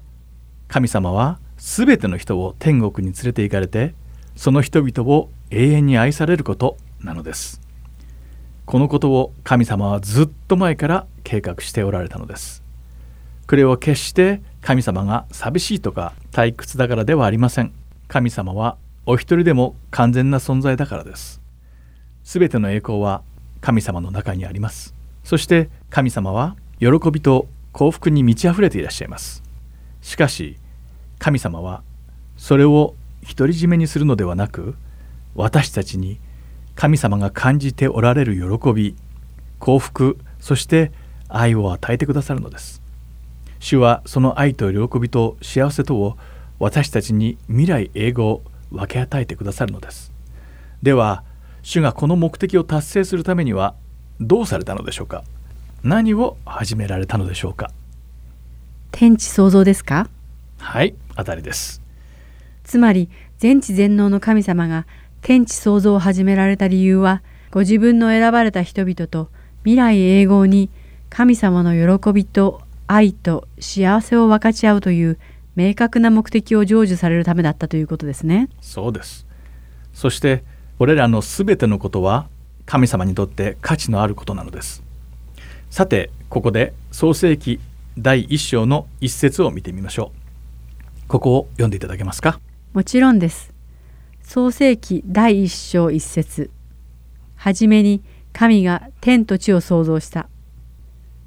[0.67, 3.93] 神様は全ての人を天国に連れて行かれて
[4.35, 7.61] その人々を永遠に愛されることなのです。
[8.65, 12.63] このことを神様はずっと前から計画しておられたのです。
[13.47, 17.71] これは決して神様が寂しいとか退屈だからではありません。
[18.07, 21.41] 神様はお一人でも完全な存在だからです。
[22.23, 23.21] すべての栄光は
[23.59, 24.95] 神様の中にあります。
[25.23, 29.43] そして神様は喜びと幸福に満ち溢れていらっしゃいます。
[30.01, 30.57] しかし
[31.21, 31.83] 神様は
[32.35, 32.95] それを
[33.37, 34.73] 独り占めにするのではなく
[35.35, 36.17] 私たちに
[36.73, 38.95] 神様が感じておられる喜び
[39.59, 40.91] 幸福そして
[41.29, 42.81] 愛を与えてくださるのです。
[43.59, 46.17] 主はその愛と喜びと幸せとを
[46.57, 48.41] 私たちに未来永劫
[48.71, 50.11] 分け与えてくださるのです。
[50.81, 51.23] では
[51.61, 53.75] 主がこの目的を達成するためには
[54.19, 55.23] どうされたのでしょうか。
[55.83, 57.69] 何を始められたのでしょうか。
[58.89, 60.09] 天地創造ですか？
[60.61, 61.81] はい当たりです。
[62.63, 63.09] つまり
[63.39, 64.85] 全知全能の神様が
[65.21, 69.29] 天地創造を始められた理由はご自分の選ばれた人々と
[69.63, 70.69] 未来永劫に
[71.09, 75.19] 神様の喜びと愛と幸せを分かち合うという
[75.55, 78.47] 明確な目的を成就されるためだったということですね。
[78.61, 79.25] そうです。
[79.93, 80.43] そして
[80.77, 82.27] これらのすべてのことは
[82.65, 84.83] 神様にとって価値のあることなのです。
[85.69, 87.59] さてここで創世記
[87.97, 90.20] 第1章の一節を見てみましょう
[91.11, 92.39] ここを読んでいただけますか？
[92.71, 93.53] もちろんです。
[94.23, 96.49] 創世記第一章一節
[97.35, 98.01] はじめに
[98.31, 100.29] 神が天と地を創造した。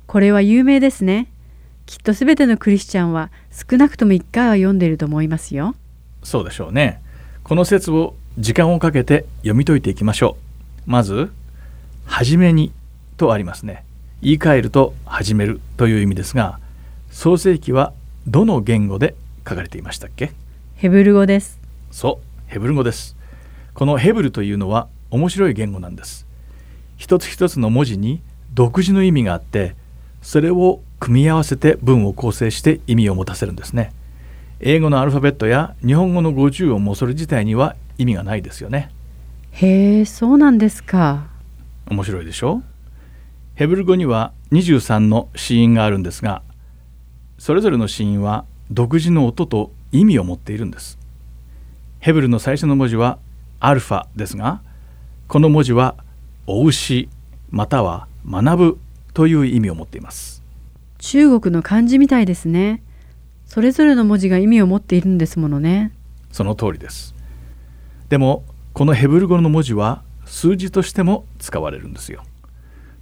[0.07, 1.30] これは有名ですね。
[1.85, 5.74] きっとすべてのクリスチャンは少なくとも一回は読んでいると思いますよ。
[6.22, 7.03] そうでしょうね
[7.43, 10.39] この説を時間をかけて読み解いていきましょ
[10.87, 11.30] うまず
[12.07, 12.72] 「はじめに」
[13.18, 13.85] とありますね
[14.22, 16.59] 言い換えると「始める」という意味ですが
[17.11, 17.93] 創世記は
[18.26, 19.14] どの言語で
[19.47, 20.33] 書かれていましたっけ？
[20.77, 21.61] ヘブル語です。
[21.91, 23.17] そうヘブル語です。
[23.75, 26.27] このヘブルというのは面白い言語なんです。
[26.97, 28.21] 一つ一つの文字に
[28.53, 29.75] 独自の意味があって
[30.23, 33.93] それを組み合わせて文を構成して意味を持たせるんですね。
[34.61, 38.91] 英語のアルファベットや日本語の50音もそれ自体には意味がないですよね。
[39.51, 41.27] へえ、そうなんですか。
[41.91, 42.63] 面白いでしょ？
[43.57, 46.43] ヘブル語には23の子音があるんですが
[47.39, 50.99] それぞれの子音は独自の音と意味を持っているんです。
[52.01, 53.19] ヘブルの最初の文字は
[53.61, 54.61] アルファですが
[55.29, 55.97] この文字は
[56.47, 57.09] お牛
[57.51, 58.79] または学ぶ
[59.15, 60.43] という意味を持っています。
[60.99, 62.83] 中国の漢字みたいですね。
[63.47, 65.93] それぞれの文字が意味を持っているんですものね。
[66.33, 67.15] その通りです。
[68.09, 72.25] でもこのヘブル語の文字は数字としても使われるんですよ。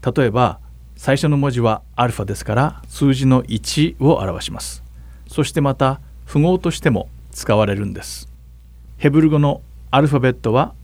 [0.04, 0.58] 例えば
[0.96, 4.81] 最初の文字はアルファですから数字の1を表します
[5.32, 8.30] そしてまた符号としても使われるんです。
[8.98, 10.74] ヘブル語のアルファベットは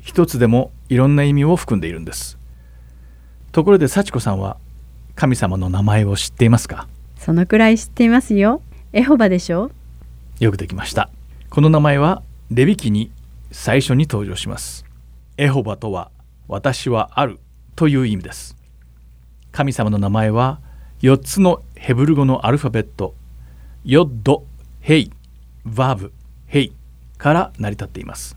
[0.00, 2.38] 一つでもいろんな意味を含んでいるんです。
[3.50, 4.56] ところで幸子さんは
[5.16, 6.86] 神様の名前を知っていますか？
[7.18, 8.62] そのくらい知っていますよ。
[8.92, 9.72] エホバでしょ？
[10.38, 11.10] よくできました。
[11.50, 13.10] この名前はレビ記に
[13.50, 14.84] 最初に登場します。
[15.36, 16.12] エホバとは
[16.46, 17.40] 私はある
[17.74, 18.56] という意味です。
[19.50, 20.60] 神様の名前は
[21.02, 23.14] 4つのヘブル語のアルファベット
[23.90, 24.44] ヨッド、
[24.80, 25.10] ヘイ、
[25.64, 26.12] バブ、
[26.46, 26.72] ヘイ
[27.16, 28.36] から成り立っています。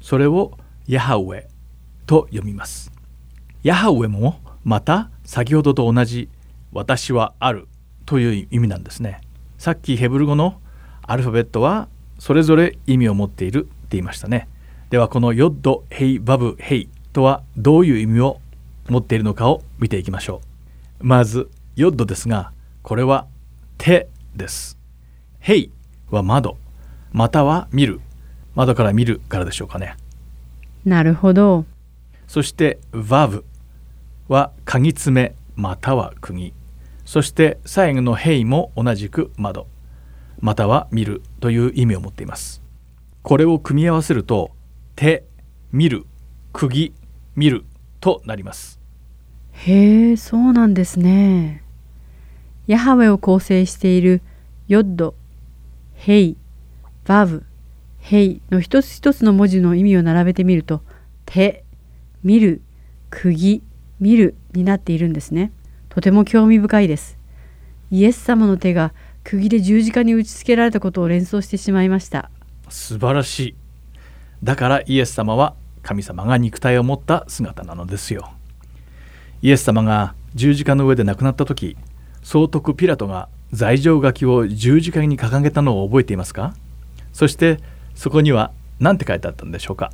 [0.00, 1.44] それをヤハウェ
[2.06, 2.90] と読みます。
[3.62, 6.30] ヤハウェもまた先ほどと同じ
[6.72, 7.68] 私はある
[8.06, 9.20] という意味なんですね。
[9.58, 10.62] さっきヘブル語の
[11.02, 11.88] アルファベットは
[12.18, 14.48] それぞれ意味を持っているって言いましたね。
[14.88, 18.40] ではこのヨッド、ヘイ、バブ、ヘイとはどういう意味を
[18.88, 20.40] 持っているのかを見ていきましょ
[21.02, 21.06] う。
[21.06, 23.26] まずヨッドですがこれは
[23.76, 24.75] 手です。
[25.46, 25.70] ヘイ
[26.10, 26.58] は窓
[27.12, 28.00] または見る。
[28.56, 29.94] 窓から見るからでしょうかね。
[30.84, 31.64] なるほど。
[32.26, 33.44] そしてバブ
[34.26, 36.52] は鍵爪または釘。
[37.04, 39.68] そして最後の「ヘイ」も同じく窓
[40.40, 42.60] または見るという意味を持っています。
[43.22, 44.50] これを組み合わせると
[44.96, 45.22] 手
[45.70, 46.06] 見る
[46.52, 46.92] 釘
[47.36, 47.64] 見る
[48.00, 48.80] となります。
[49.52, 51.62] へえ、そうなんですね。
[52.66, 54.22] ヤハウェを構成している
[54.66, 55.14] ヨッド、
[56.06, 56.36] ヘイ、
[57.04, 57.42] バブ、
[57.98, 60.82] ヘイの一つ一つの文字の意味を並べてみると、
[61.24, 61.64] 手、
[62.22, 62.62] 見る、
[63.10, 63.60] 釘、
[63.98, 65.50] 見るになっているんですね。
[65.88, 67.18] とても興味深いです。
[67.90, 68.94] イエス様の手が
[69.24, 72.30] 釘で十字架に打ち付けられたことを連想してしまいました。
[72.68, 73.54] 素晴らしい
[74.44, 78.32] だからイエス様は神様が肉体を持った姿なのですよ
[79.42, 81.76] イエス様が十字架の上で亡くなった時
[82.22, 86.54] 総督ピラトが罪状書きを十字架に掲げたのを覚えていますか？
[87.12, 87.58] そして
[87.94, 89.92] そこには何て書いてあったんでしょうか？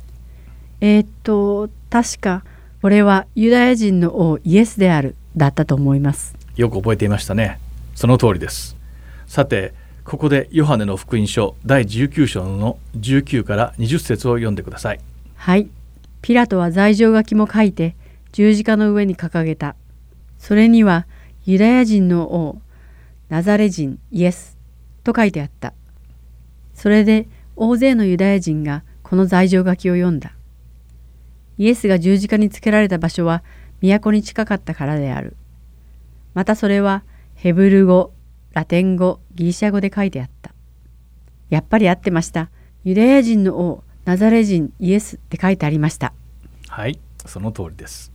[0.81, 2.43] えーっと、確か、
[2.81, 6.35] これはユダヤ人の王イエスである、だったと思います。
[6.57, 7.59] よく覚えていましたね
[7.95, 8.77] その通りです
[9.25, 9.73] さて
[10.03, 14.99] ここでヨハネの福音書第19章の19から20節を読んでください
[15.35, 15.67] はい。
[16.21, 17.95] ピラトは罪状書きも書いて
[18.33, 19.75] 十字架の上に掲げた。
[20.37, 21.07] それには
[21.45, 22.61] ユダヤ人の王、
[23.33, 24.59] ナザレ人イエス
[25.03, 25.73] と書いてあった。
[26.75, 30.33] それで大勢のユダヤ人がこの罪状書きを読んだ。
[31.57, 33.41] イエスが十字架につけられた場所は
[33.81, 35.35] 都に近かったからである。
[36.35, 37.01] またそれは
[37.33, 38.13] ヘブル語、
[38.51, 40.53] ラテン語、ギリシャ語で書いてあった。
[41.49, 42.51] やっぱり合ってました。
[42.83, 46.13] ユダヤ人の王、ナザレ人イエスって書いてありました。
[46.67, 48.11] はい、その通りです。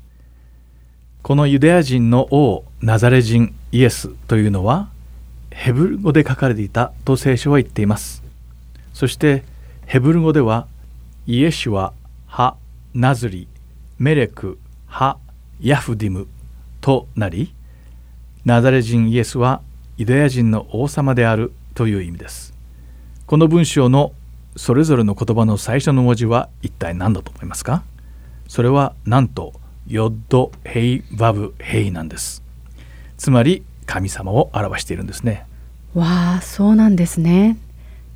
[1.22, 4.90] このユダヤ人の王、ナザレ人イエスというのは
[5.60, 8.22] ヘブル語で書かれていたと聖書は言っています。
[8.94, 9.42] そして
[9.86, 10.68] ヘブル語では
[11.26, 13.48] ישוע הנוצרי
[13.98, 14.56] מלך
[14.86, 16.28] היהודים
[16.80, 17.52] となり
[18.44, 19.60] ナザレ人イエスは
[19.96, 22.54] ユダヤ人の王様であるという意味です。
[23.26, 24.12] この文章の
[24.54, 27.82] それぞれの言葉の最初の文字は一体何だと思いますか？
[28.46, 29.52] それはなんと
[29.88, 32.44] ヨッド・ヘイ・バブ・ヘイなんです。
[33.16, 35.46] つまり神様を表しているんですね。
[35.98, 37.58] わあそうなんですね。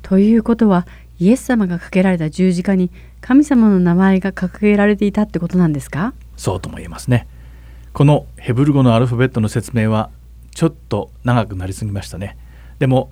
[0.03, 0.87] ということは
[1.19, 6.13] イエス様がかけられた十字架に神様の名前が掲げられていたってことなんですか？
[6.37, 7.27] そうとも言えますね。
[7.91, 10.09] このヘブル語のアルファベットの説明は
[10.55, 12.37] ちょっと長くなりすぎましたね。
[12.79, 13.11] でも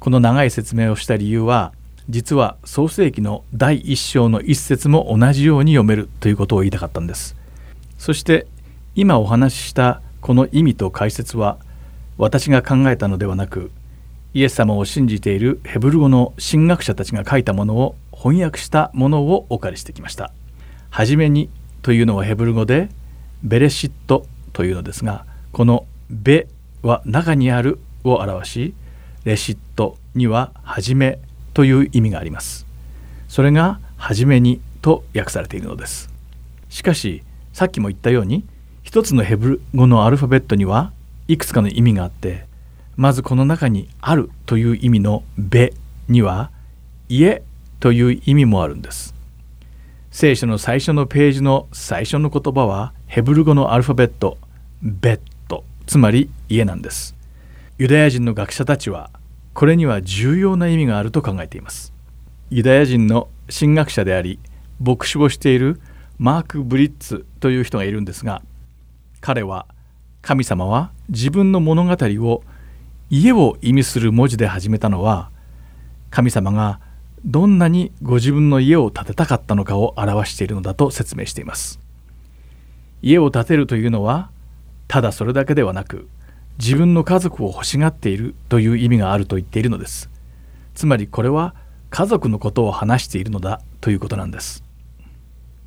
[0.00, 1.72] この長い説明をした理由は
[2.08, 7.36] 実は創世記の第一章の一節も同じように読めるということを言いたかったんです。
[7.98, 8.46] そして
[8.96, 11.56] 今お話ししたこの意味と解説は
[12.16, 13.70] 私が考えたのではなく
[14.34, 20.32] イエス様を信じているヘブル語の神学者たちが書いたものを翻訳したものをお借りしてきました。
[20.90, 21.50] はじめに
[21.82, 22.88] というのはヘブル語で
[23.42, 26.48] ベレシットというのですがこのベ
[26.82, 28.74] は中にあるを表し
[29.24, 31.18] レシットにははじめ
[31.54, 32.66] という意味があります
[33.28, 36.10] それがはじめにと訳されているのです
[36.68, 37.22] しかし
[37.52, 38.44] さっきも言ったように
[38.82, 40.92] 一つのヘブル語のアルファベットには
[41.28, 42.47] いくつかの意味があって
[42.98, 45.72] まずこの中にあるという意味のべ
[46.08, 46.50] には
[47.08, 47.44] 家
[47.78, 49.14] という意味もあるんです。
[50.10, 54.36] 聖書の最初のページの最初の言葉はヘブル語のアルファベット
[54.82, 57.14] ベッドつまり家なんです。
[57.78, 59.10] ユダヤ人の学者たちは
[59.54, 61.92] これには重要な意味があると考えています。
[62.50, 64.40] ユダヤ人の神学者であり
[64.80, 65.80] 牧師をしている
[66.18, 68.42] マーク・ブリッツという人がいるんですが
[69.20, 69.66] 彼は
[70.20, 72.42] 神様は自分の物語を
[73.10, 75.30] 家を意味する文字で始めたのは
[76.10, 76.80] 神様が
[77.24, 81.80] どんなにご自分の家を建てたかったのかを表しているのだと説明しています。
[83.00, 84.30] 家を建てるというのは
[84.88, 86.06] ただそれだけではなく
[86.58, 90.10] 自分の家族を欲しがっているという意味があると言っているのです。
[90.74, 91.54] つまりこれは
[91.88, 94.62] 家族のことを話しているのだということなんです。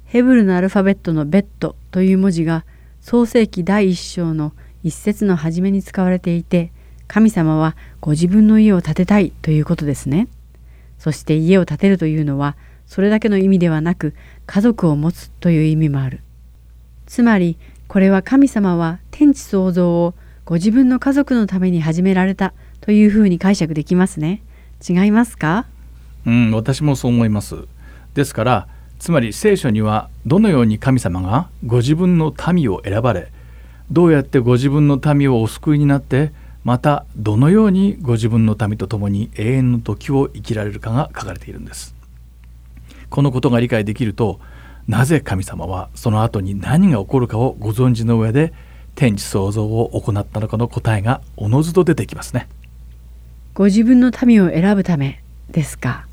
[0.06, 2.66] ヘブルのアルファベットのベッドという文字が
[3.00, 6.72] 創世紀第一章の一節の初めに使われていて
[7.12, 10.30] 神様はご自分の家を建てたいということですね
[10.98, 12.56] そして家を建てるというのは
[12.88, 14.14] それだけの意味ではなく
[14.46, 16.22] 家族を持つという意味もある
[17.08, 17.58] つまり
[17.90, 20.14] これは神様は天地創造を
[20.46, 24.42] ご自分の家族のために始められたというふうに解釈できますね。
[24.88, 25.66] 違いますか？
[26.26, 27.56] うん、私もそう思います。
[28.14, 28.68] ですから
[29.00, 33.32] つまり聖書にはどのように神様がご自分の民を選ばれ
[33.92, 36.32] どうやってご自分の民をお救いになって
[36.64, 41.96] またどのようにご自分の民と共に永遠の時を生きられるかが書かれているんです。
[43.10, 44.40] このことが理解できると
[44.88, 48.54] なぜ神様はその後に何が起こるかをご存知の上で
[48.96, 52.48] 天地創造を行ったのかの答えがおのずと出てきますね。
[53.54, 56.08] ご自分の民を選ぶためですか？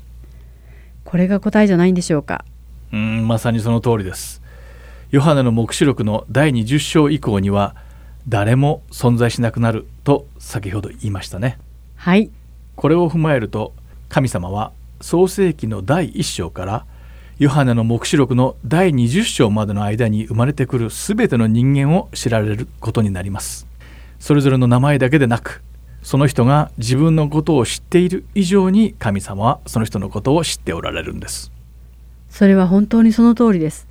[1.03, 2.43] これが答えじゃないんでしょうか？
[2.91, 4.41] うんまさにその通りです。
[5.11, 7.75] ヨハネの黙示録の第20章以降には
[8.29, 11.57] 誰も存在しなくなると先ほど言いましたね。
[11.95, 12.29] はい。
[12.75, 13.73] これを踏まえると
[14.07, 14.71] 神様は
[15.01, 16.85] 創世紀の第1章から
[17.39, 23.65] 「ヨハネの黙示録の第20章までの間に生まれてくる全ての人間を知られることになります。
[24.19, 25.63] それぞれの名前だけでなく
[26.03, 31.51] その人が自分のことを知っている以上に神様はその人のことを知っておられるんです。
[32.29, 33.87] それは本当にその通りです。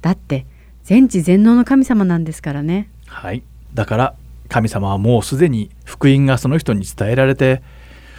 [0.00, 0.46] だって
[0.82, 2.88] 全知全能の神様なんですからね。
[3.06, 3.42] はい
[3.74, 4.14] だから
[4.48, 7.62] 神様はもうすでに福音がその人に伝えられて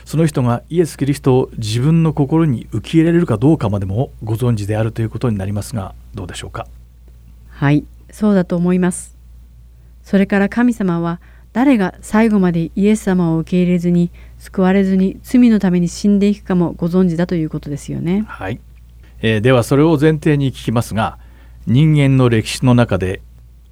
[0.06, 6.68] その人がイエス・キリストを自分の心に受け入れれるかどうかまでもご存知であるということになりますがどうでしょうか？
[7.50, 9.16] はいそうだと思います。
[10.04, 11.22] それから神様は
[11.54, 18.24] 誰が最後までイエス様を受け入れずに救われずに罪のために死んでいくかもご存知だということですよね。
[18.28, 18.60] はい、
[19.22, 21.20] えー、ではそれを前提に聞きますが
[21.68, 23.22] 人間の歴史の中で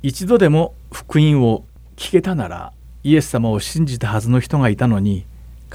[0.04, 2.72] 一度でも福音を聞けたなら
[3.04, 5.26] イエス様を信じたはずの人がいたのに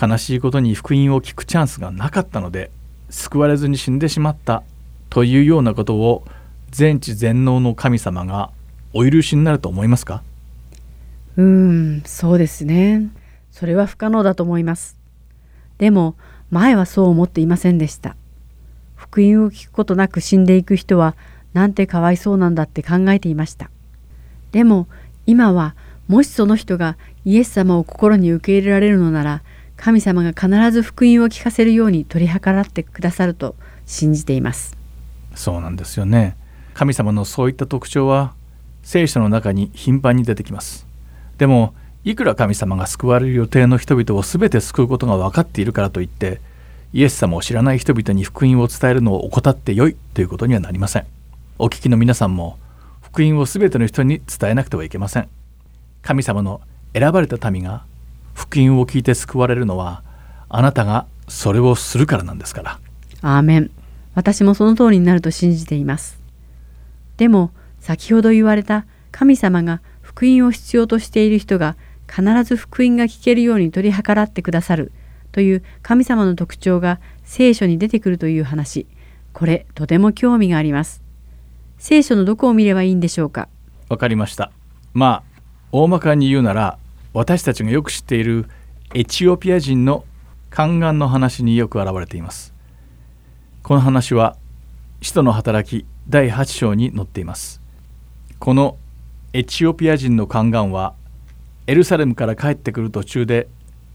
[0.01, 2.71] 悲しいことに福音を聞くチャンスがなかったので
[3.11, 4.63] 救われずに死んでしまった
[5.11, 6.25] というようなことを
[6.71, 8.51] 全知全能の神様が
[8.95, 10.23] お許しになると思いますか？
[11.37, 13.11] うーんそうですね。
[13.51, 14.97] それは不可能だと思います。
[15.79, 16.15] でも
[16.51, 18.17] 前はそう思っていませんでした。
[18.95, 21.17] 福音を聞くことなく死んでいく人は
[21.53, 23.71] なんてかわいそうなんだって考えていました。
[24.53, 24.87] でも
[25.27, 25.75] 今は
[26.09, 29.43] もしその人がイエス様を心に受け入れられるのなら
[29.77, 34.77] 神様が必ず福音を聞かせるように取り計らってくださると信じています。
[35.35, 36.37] そうなんですよね。
[36.75, 38.33] 神様のそういった特徴は
[38.83, 40.87] 聖書の中に頻繁に出てきます。
[41.39, 41.75] でも
[42.05, 46.41] いくら神様が救われる予定の人々を全て救うことが分かっているからといって
[46.93, 51.07] イエス様を知らない人々に福音を伝えるのを怠ってよいということにはなりません。
[51.59, 52.59] お聞きの皆さんも
[53.13, 55.29] 福音を全ての人に伝えなくてはいけません。
[56.01, 56.63] 神様の
[56.95, 57.85] 選ばれた民が
[58.33, 60.03] 福音を聞いて救われるのは
[60.49, 62.81] あなたがそれをするからなんですから。
[63.21, 63.71] アーメン。
[64.15, 66.19] 私もその通りになると信じています。
[67.19, 67.51] でも
[67.81, 71.77] 先ほど言われた神様が福音を必要としている人が
[72.09, 74.91] 必ず福音が聞けるように取り計らってくださる
[75.33, 78.87] という神様の特徴が聖書に出てくるという話。
[79.35, 81.03] これとても興味があります。
[81.85, 83.49] 聖書のどこを見ればいいんでしょうか？
[83.89, 84.53] わかりました。
[84.95, 85.41] まあ
[85.73, 86.79] 大まかに言うなら
[87.13, 88.47] 私たちがよく知っている
[88.95, 90.05] エチオピア人の
[90.53, 92.55] 宦官の話によく現れています。
[93.65, 94.37] この話は
[95.01, 97.61] 使徒の働き第8章に載っています。
[98.39, 98.79] この
[99.33, 100.95] エチオピア人の宦官は
[101.67, 103.49] エルサレムから帰ってくる途中で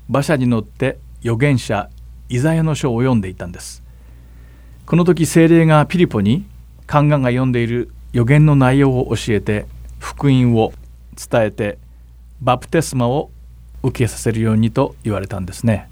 [0.10, 1.90] 馬車に乗って預言者
[2.28, 3.82] イザヤの書を読んでいたんです。
[4.86, 6.46] この時精霊がピリポに
[6.88, 9.66] 宦官が読んでいる預言の内容を教えて
[10.00, 10.74] 福音を
[11.16, 11.78] 伝えて
[12.42, 13.30] バプテスマを
[13.84, 15.90] 受けさせるようにと言われたんですね。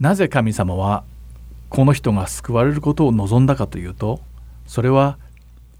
[0.00, 1.04] なぜ神様は
[1.68, 4.20] この人が救われることを望んだかというと
[4.66, 5.18] それは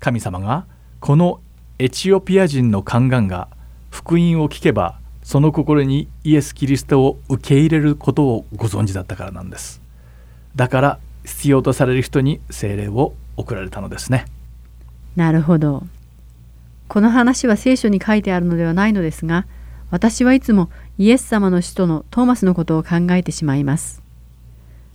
[0.01, 0.67] 神様が
[1.01, 1.41] この
[1.79, 3.49] エチオピア人の宦官が
[3.91, 9.81] 福音を聞けばその心にイエス・キリストを受け入れることをご存知だったからなんです。
[10.57, 14.27] だから必要とされる人に聖霊を送られたのですね。
[15.17, 15.87] なるほど。
[16.89, 19.47] この話は聖書に書いてあるのではないのですが
[19.91, 24.03] 私はいつもイエス様の使徒のトーマスのことを考えてしまいます。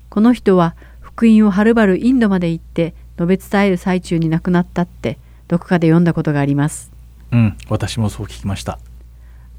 [0.10, 5.18] この人は福音をはるばるインドまで行って述べ伝える最中に亡くなったって
[5.48, 6.92] どこかで読んだことがあります。
[7.32, 8.80] うん私もそう聞きました。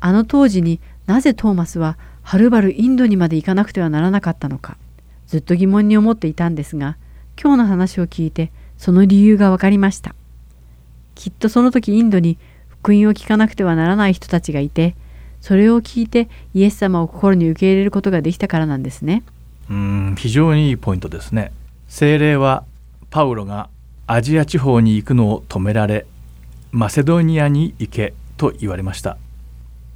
[0.01, 4.77] あの当時になぜトーマスははるばるインドにまで行かなくてはならなかったのか
[5.27, 6.97] ずっと疑問に思っていたんですが
[7.41, 8.51] 今日の話を聞いて
[8.85, 10.15] その理由が分かりました。
[11.15, 12.37] きっとその時インドに
[12.69, 14.95] 福音を聞かなくてはならない人たちがいて
[15.41, 19.23] それを聞いてイエス様を心に受け入れることができたからなんですね。
[19.71, 21.51] うん非常にいいポイントですね。
[21.89, 22.65] 聖霊は
[23.09, 23.71] パウロが
[24.07, 26.05] アジア地方に行くのを止められ
[26.71, 29.17] マセドニアに行けと言われました。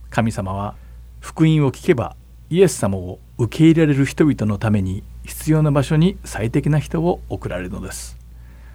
[0.09, 0.77] 神様は
[1.21, 2.17] 福音を聞けば
[2.49, 8.18] イエス様を受け入れられる人々のために必要な場所に最適な人を送られるのです。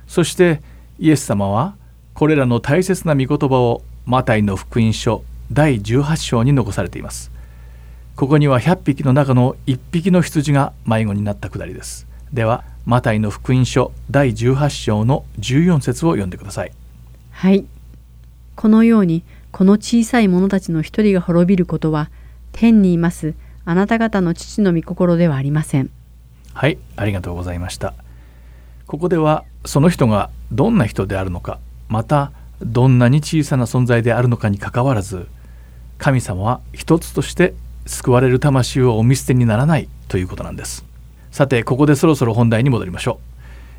[0.07, 0.61] そして
[0.99, 1.75] イエス様は
[2.13, 7.31] これらの大切な御言葉をマタイの福音書第18章に残されています。
[8.15, 12.05] ここには100匹の中の1匹の羊が迷子になったくだりです。
[12.31, 16.71] ではマタイの福音書第18章の14節を読んでください。
[17.31, 17.65] はい。
[18.55, 22.09] このようにこの小さい者たちの一人が滅びることは
[22.51, 23.33] 天にいます
[23.65, 25.89] あなた方の父の御心ではありません。
[26.53, 27.93] はいありがとうございました。
[28.85, 31.59] ここではその人がどんな人であるのか
[31.89, 35.27] またどんなに小さな存在であるのかにかかわらず
[35.97, 37.53] 神様は一つとして
[37.85, 40.85] 救われる魂をお見捨てにならないということなんです。
[41.31, 43.19] さてここでそろそろ本題に戻りましょ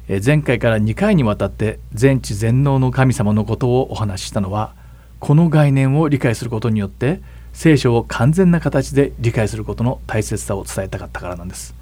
[0.08, 0.20] う。
[0.24, 4.74] 前回から2回にわたって全知全能の神様のことをお話ししたのは
[5.18, 7.22] この概念を理解することによって
[7.54, 11.74] 聖書を完全な形で理解することの大切さを伝えたかったからなんです。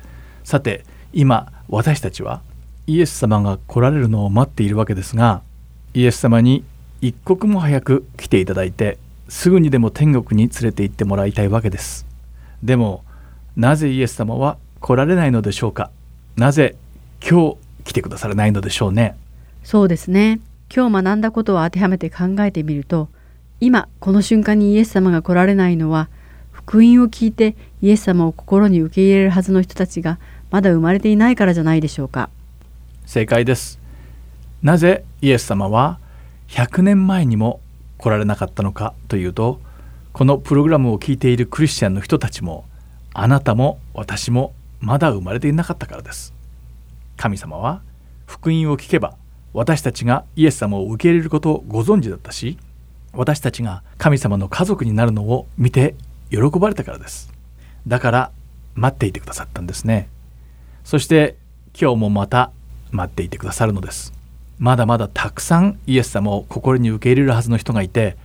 [0.45, 2.43] さて今私たちは
[2.87, 5.43] イエス様が来られるのを待っているわけですが
[5.95, 6.65] イエス様に
[7.01, 12.07] 一刻も早く来ていただいてすぐにでも天国に連れて行ってもらいたいわけです。
[12.63, 13.05] でも
[13.57, 15.91] なぜイエス様は来られないのでしょうか？
[16.37, 16.77] なぜ
[17.27, 19.17] 今日来てくださらないのでしょうね？
[19.65, 20.41] そうですね。
[20.75, 23.09] 今日学んだことを当てはめて考えてみると
[23.61, 26.09] 今この瞬間にイエス様が来られないのは
[26.51, 30.19] 福音を聞いてイエス様を心に受け入れるはずの人たちが
[30.51, 32.31] まだ生まれていないからじゃないでしょうか。
[33.07, 33.79] 正解です。
[34.63, 35.99] なぜイエス様は
[36.49, 37.61] 100年前にも
[37.99, 39.61] 来られなかったのかというと
[40.13, 42.65] このプログラムを聞いているクリスチャンの人たちも
[43.15, 46.35] あなたも私もまだ生まれていなかったからです。
[47.17, 47.83] 神様は
[48.27, 49.15] 福音を聞けば
[49.53, 52.59] 私たちがイエス様を受け入れることをご存知だったし
[53.13, 55.95] 私たちが神様の家族になるのを見て
[56.31, 57.31] 喜ばれたからです。
[57.87, 58.31] だから
[58.75, 60.09] 待っていてくださったんですね。
[60.85, 61.37] そして
[61.79, 62.51] 今日もまた
[62.93, 64.13] 待っていてくださるのです。
[64.59, 68.17] まだまだたくさんイエス様を心に受け入れるはずの人がいて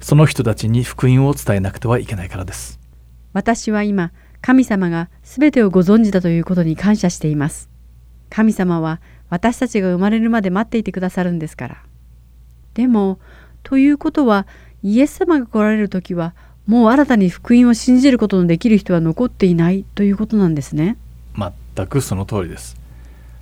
[0.00, 2.80] その人たちに福音を伝えなくてはいけないからです。
[3.32, 7.68] 私は今神様が全てをご存知だということに感謝しています。
[8.30, 11.82] 神様は私たちが生まれるまで待っていてくださるんですから。
[12.74, 13.18] でも
[13.62, 14.46] ということは
[14.82, 16.34] イエス様が来られる時は
[16.66, 20.96] もう新たに福音を信じることのできる人は残っていないということなんですね。
[21.36, 22.79] 全くその通りです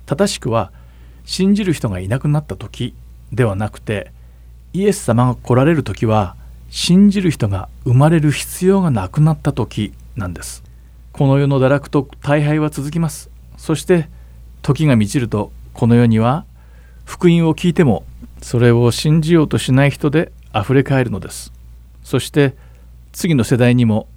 [0.09, 0.71] 正しくは
[1.23, 2.95] 信じる人がいなくなった時
[3.31, 4.11] ではなくて
[4.73, 6.35] イエス様が来られる時は
[6.71, 10.63] 信じる人が生まれる必要がなくなった時なんです。
[11.11, 13.29] この世の堕落と大敗は続きます。
[13.55, 14.09] そして
[14.63, 16.45] 時が満ちるとこの世には
[17.05, 18.03] 福音を聞いても
[18.41, 21.53] それを信じようとしない人であふれかえるのです。
[22.03, 22.55] そして
[23.11, 24.07] 次の世代にも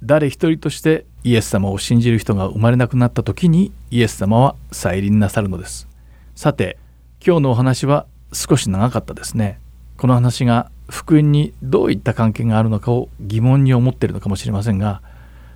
[0.00, 5.86] 誰一人としてイエス様を信じる人が生まれなくなった時にイエス様は再臨なさるのです。
[6.34, 6.78] さて
[7.24, 9.58] 今日のお話は少し長かったですね。
[9.96, 15.02] この話が福音にどういった関係があるのかを疑問に思っているのかもしれませんが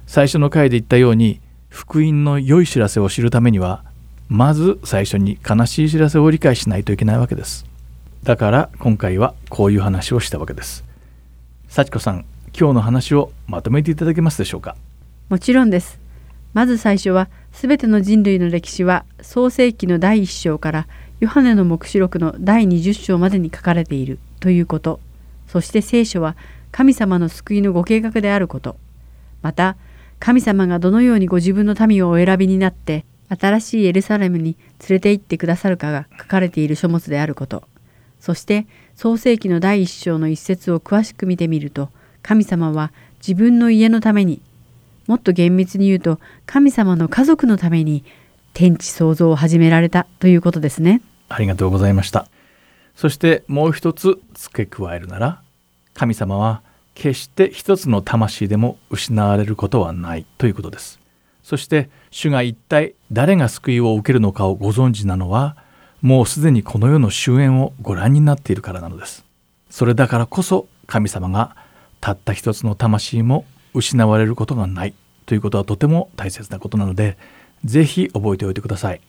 [0.07, 1.41] 最初の回で言ったように
[1.71, 3.85] 福音の良い知らせを知るためには
[4.29, 7.67] まず最初に悲しい知らせを理解しないといけないわけです。
[8.23, 10.85] だから今回はこういう話をしたわけです。
[11.69, 12.25] 幸子さん
[12.59, 14.77] 今日の話をまとめていただけますでしょうか？
[15.31, 15.99] もちろんです。
[16.53, 20.87] まず最初はすべての人類の歴史は創世記の第1章から
[21.19, 25.01] ヨハネの黙示録の第20章までに書かれているということ。
[25.49, 26.37] そして聖書は
[26.71, 28.77] 神様の救いのご計画であること。
[29.41, 29.77] また
[30.21, 34.57] 神様がどのようにご自分の民をお選びになって新しいエルサレムに
[34.89, 37.65] 連れて行ってくださるかが書かれている書物であること。
[38.21, 41.89] そして創世記の第一章の一節を詳しく見てみると
[42.23, 42.93] 神様は
[43.27, 44.41] 自分の家のために
[45.07, 48.05] もっと厳密に言うと神様の家族のために
[48.55, 51.03] 天地創造を始められたということですね。
[51.29, 52.29] ありがとうございました。
[52.95, 55.43] そしてもう一つ付け加えるなら
[55.95, 56.63] 神様は
[56.95, 61.01] 決して一つの魂でも失われることはないということです。
[61.43, 65.57] そして主が一体誰が救いを受けるのかをご存知なのは
[66.01, 69.25] もうすでにこの世の終焉をご覧になっているからなのです。
[69.71, 71.57] それだからこそ神様が
[72.01, 73.45] たった一つの魂も
[73.75, 74.95] 失われることがない
[75.27, 77.19] ということはとても大切なことなので
[77.65, 79.01] ぜひ覚えておいてください。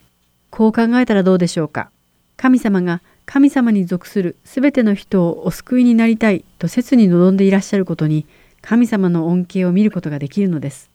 [0.50, 1.90] こう考えたらどうでしょうか？
[2.38, 8.26] 神様が神様に属するすべての人をお救いになりたいと切に望んでいらっしゃることに
[8.62, 10.90] 神様の恩恵を見ることができるのです。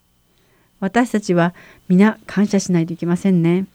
[0.80, 1.54] 私たちは
[1.88, 3.66] 皆感謝しないといけませんね。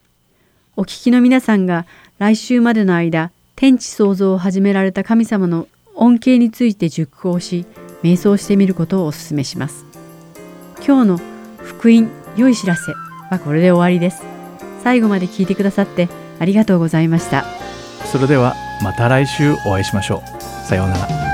[0.76, 1.86] お聞きの皆さんが
[2.18, 7.66] 来週までの間、天地創造を始められた神様の恩恵について熟考し、
[8.06, 9.84] 瞑想してみることをお勧めします。
[10.86, 11.20] 今日の
[11.58, 12.92] 福音良い知らせ
[13.32, 14.24] はこれで終わりです。
[14.84, 17.46] 最後まで聞いてくださってありがとうございました。
[18.12, 18.54] それでは
[18.84, 20.42] また来週お会いしましょう。
[20.68, 21.25] さようなら。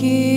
[0.00, 0.29] que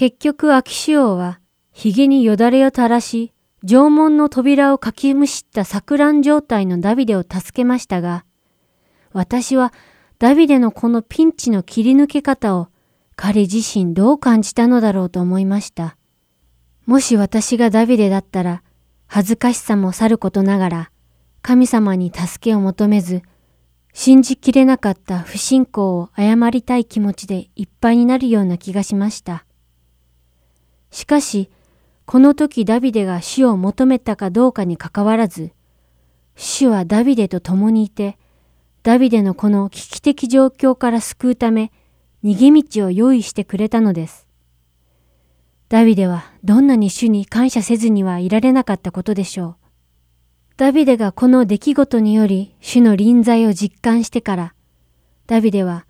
[0.00, 1.40] 結局秋潮は、
[1.72, 3.34] 髭によだれを垂らし、
[3.64, 8.24] 縄文の扉をかきむしった錯乱状態のダビデを助けましたが、
[9.12, 9.74] 私は
[10.18, 12.68] ダビデのこのピンチの切り抜け方を
[13.14, 15.98] 彼自身どう感じたのだろうと思いました。
[16.86, 18.62] もし私がダビデだったら、
[19.06, 20.90] 恥ずかしさもさることながら、
[21.42, 23.20] 神様に助けを求めず、
[23.92, 29.44] 信じきれなかった不信仰を謝りたい気持ちでいっぱいになるような気がしました。
[30.90, 31.50] しかし、
[32.06, 35.52] この時ダビデが死を求めたかどうかにかかわらず、
[36.36, 38.18] 主はダビデと共にいて、
[38.82, 41.70] ダビデのこの危機的状況から救うため、
[42.24, 44.26] 逃げ道を用意してくれたのです。
[45.68, 49.56] ダビデはどんなに主に感謝せずにはいられなかったことでしょう。
[50.56, 54.54] ダビデがこの出来事により主の臨在を実感してから、
[55.28, 55.86] ダビデは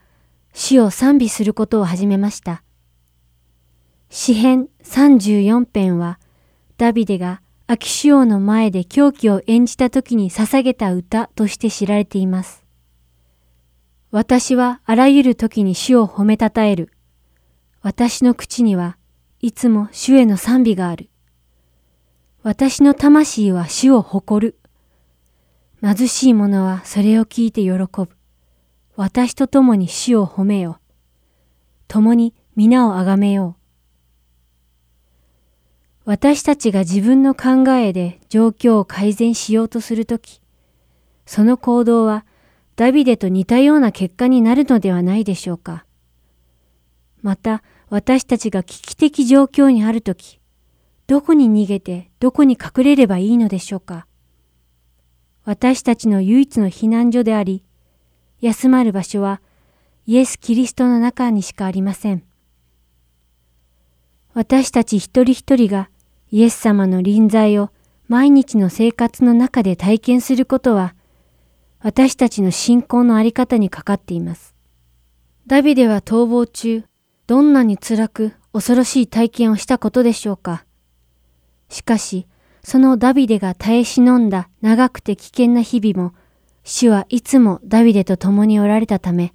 [0.53, 2.62] 主を賛美することを始めました。
[4.13, 6.19] 詩編34編は、
[6.79, 12.65] ダビデが秋主王の前で狂気を演じた時に捧げた歌として知られています。
[14.11, 16.91] 私はあらゆる時に主を褒めたたえる。
[17.83, 18.99] 私の口には
[19.39, 21.09] いつも主への賛美がある。
[22.43, 24.59] 私の魂は主を誇る。
[25.83, 28.09] 貧しい者はそれを聞いて喜ぶ。
[28.97, 30.81] 私と共に主を褒めよ。
[31.87, 33.60] 共に皆をあがめよう。
[36.11, 40.41] 私たちが自分の考えで状況を改善しようとするとき、
[41.25, 42.27] その行動は
[42.75, 45.87] ダビデと似たような結果になるのではないでしょうか。
[47.23, 50.41] また、私たちが危機的状況にあるとき、
[51.07, 54.09] どこに逃げてどこに隠れればいいのでしょうか。
[55.45, 57.63] 私たちの唯一の避難所であり、
[58.41, 59.41] 休まる場所は
[60.07, 62.25] イエス・キリストの中にしかありません。
[64.35, 65.89] 私たち一人一人が
[66.33, 67.70] イエス様の臨在を
[68.09, 70.95] 毎日の生活の中で体験することは、
[71.81, 74.55] 私たちの信仰のあり方にかかっています。
[75.47, 76.85] ダビデは逃亡中、
[77.26, 80.64] どんなに辛く恐ろしい体験をしたことでしょうか。
[81.68, 82.26] しかし、
[82.62, 86.14] そのダビデが耐え忍んだ長くて危険な日々も、
[86.62, 89.33] 主はいつもダビデと共におられたため、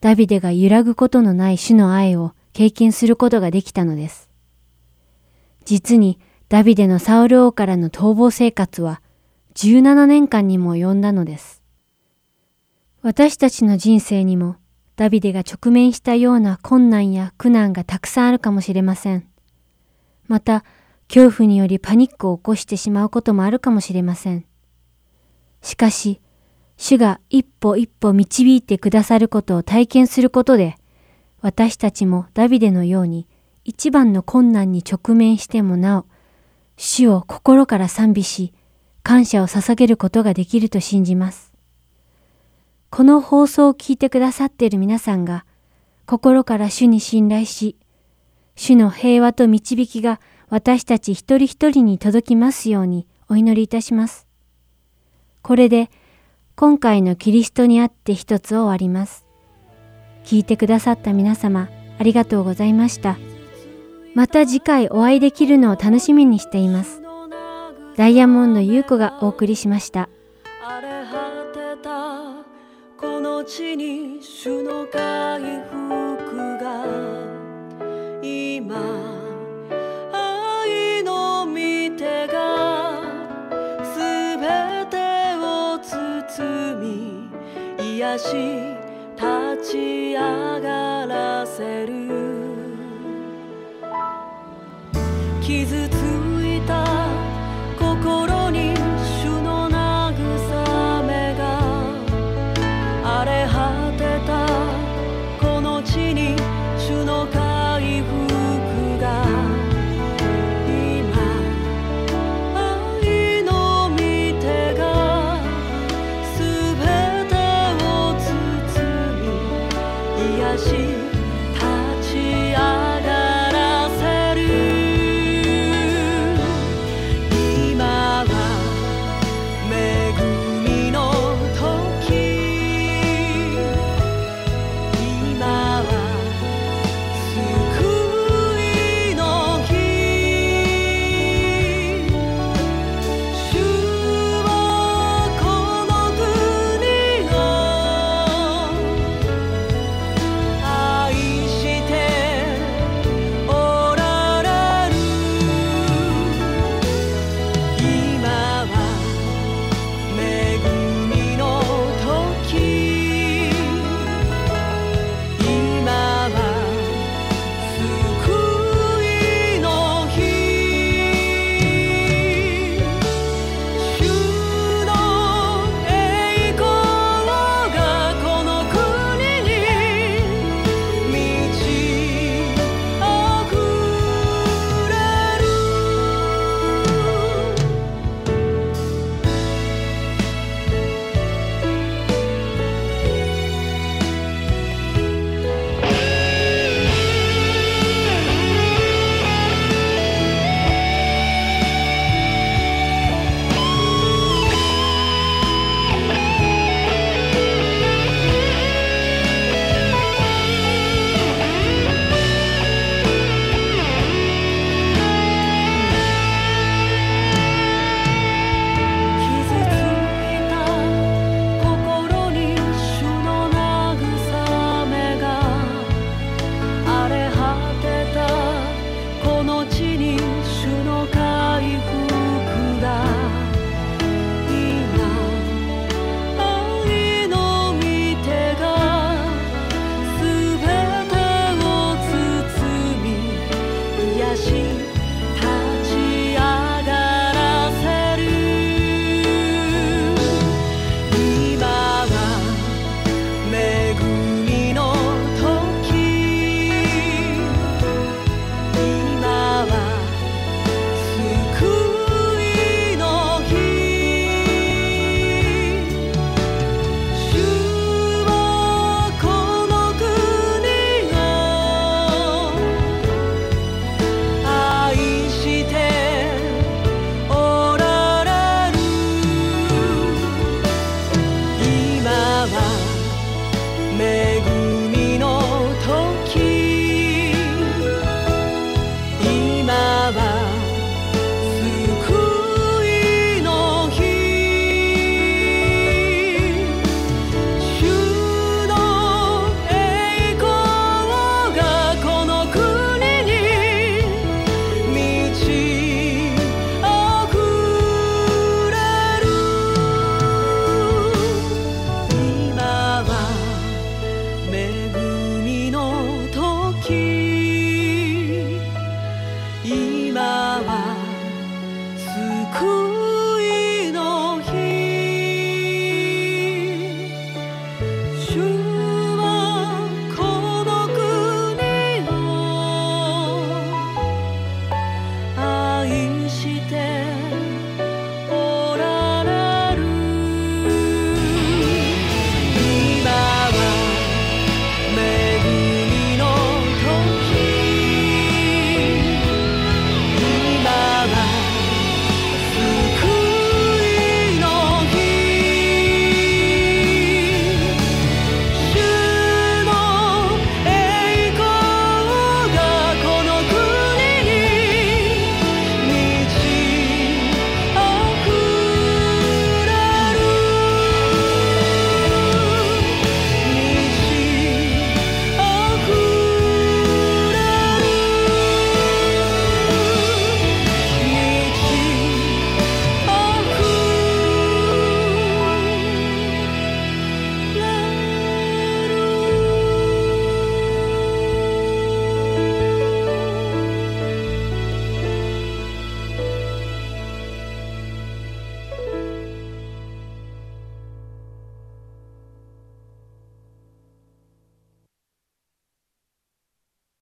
[0.00, 4.31] ダビデが揺らぐことのない主の愛を経験することができたのです。
[5.64, 9.00] 実にダビデのサウル王からの逃亡生活は
[9.54, 11.62] 17年間にも及んだのです。
[13.02, 14.56] 私たちの人生にも
[14.96, 19.26] ダビデが直面したような困難や苦難がたくさんあるかもしれません。
[20.28, 20.64] また、
[21.08, 24.44] 恐怖によりパニックを起こしてしまうこともあるかもしれません。
[25.60, 26.20] しかし、
[26.76, 30.76] 主が一歩一歩導いてくださることを体験することで、
[31.40, 33.26] 私たちもダビデのように
[33.64, 36.06] 一番の困難に直面してもなお、
[36.76, 38.52] 主を心から賛美し、
[39.02, 41.52] 感謝を捧げることができると信じます。
[42.90, 45.44] この放送を聞いてくださっている皆さんが、
[46.06, 47.76] 心から主に信頼し、
[48.54, 54.26] 主の平和と導きが私たち一人一人に届きますようにお祈りいたします。
[55.40, 55.90] これで、
[56.54, 59.24] 今回のキリストにあって一つを終わります。
[60.24, 63.16] 聞いてくださった皆様、ありがとうございました。
[64.14, 67.00] また次回お会いできるのを楽しみにしています。
[67.96, 70.08] ダイヤモンド優子がお送りしました。
[70.66, 71.44] 荒れ果
[71.76, 72.44] てた
[72.98, 76.84] この地に主の回復が
[78.22, 78.76] 今
[80.12, 81.54] 愛の御
[81.96, 83.00] 手が
[83.82, 83.98] す
[84.38, 84.46] べ
[84.90, 87.28] てを包み
[87.78, 88.26] 癒し
[89.16, 92.31] 立ち上がらせる
[95.52, 95.94] 傷つ
[96.46, 96.82] いた
[97.78, 98.41] 心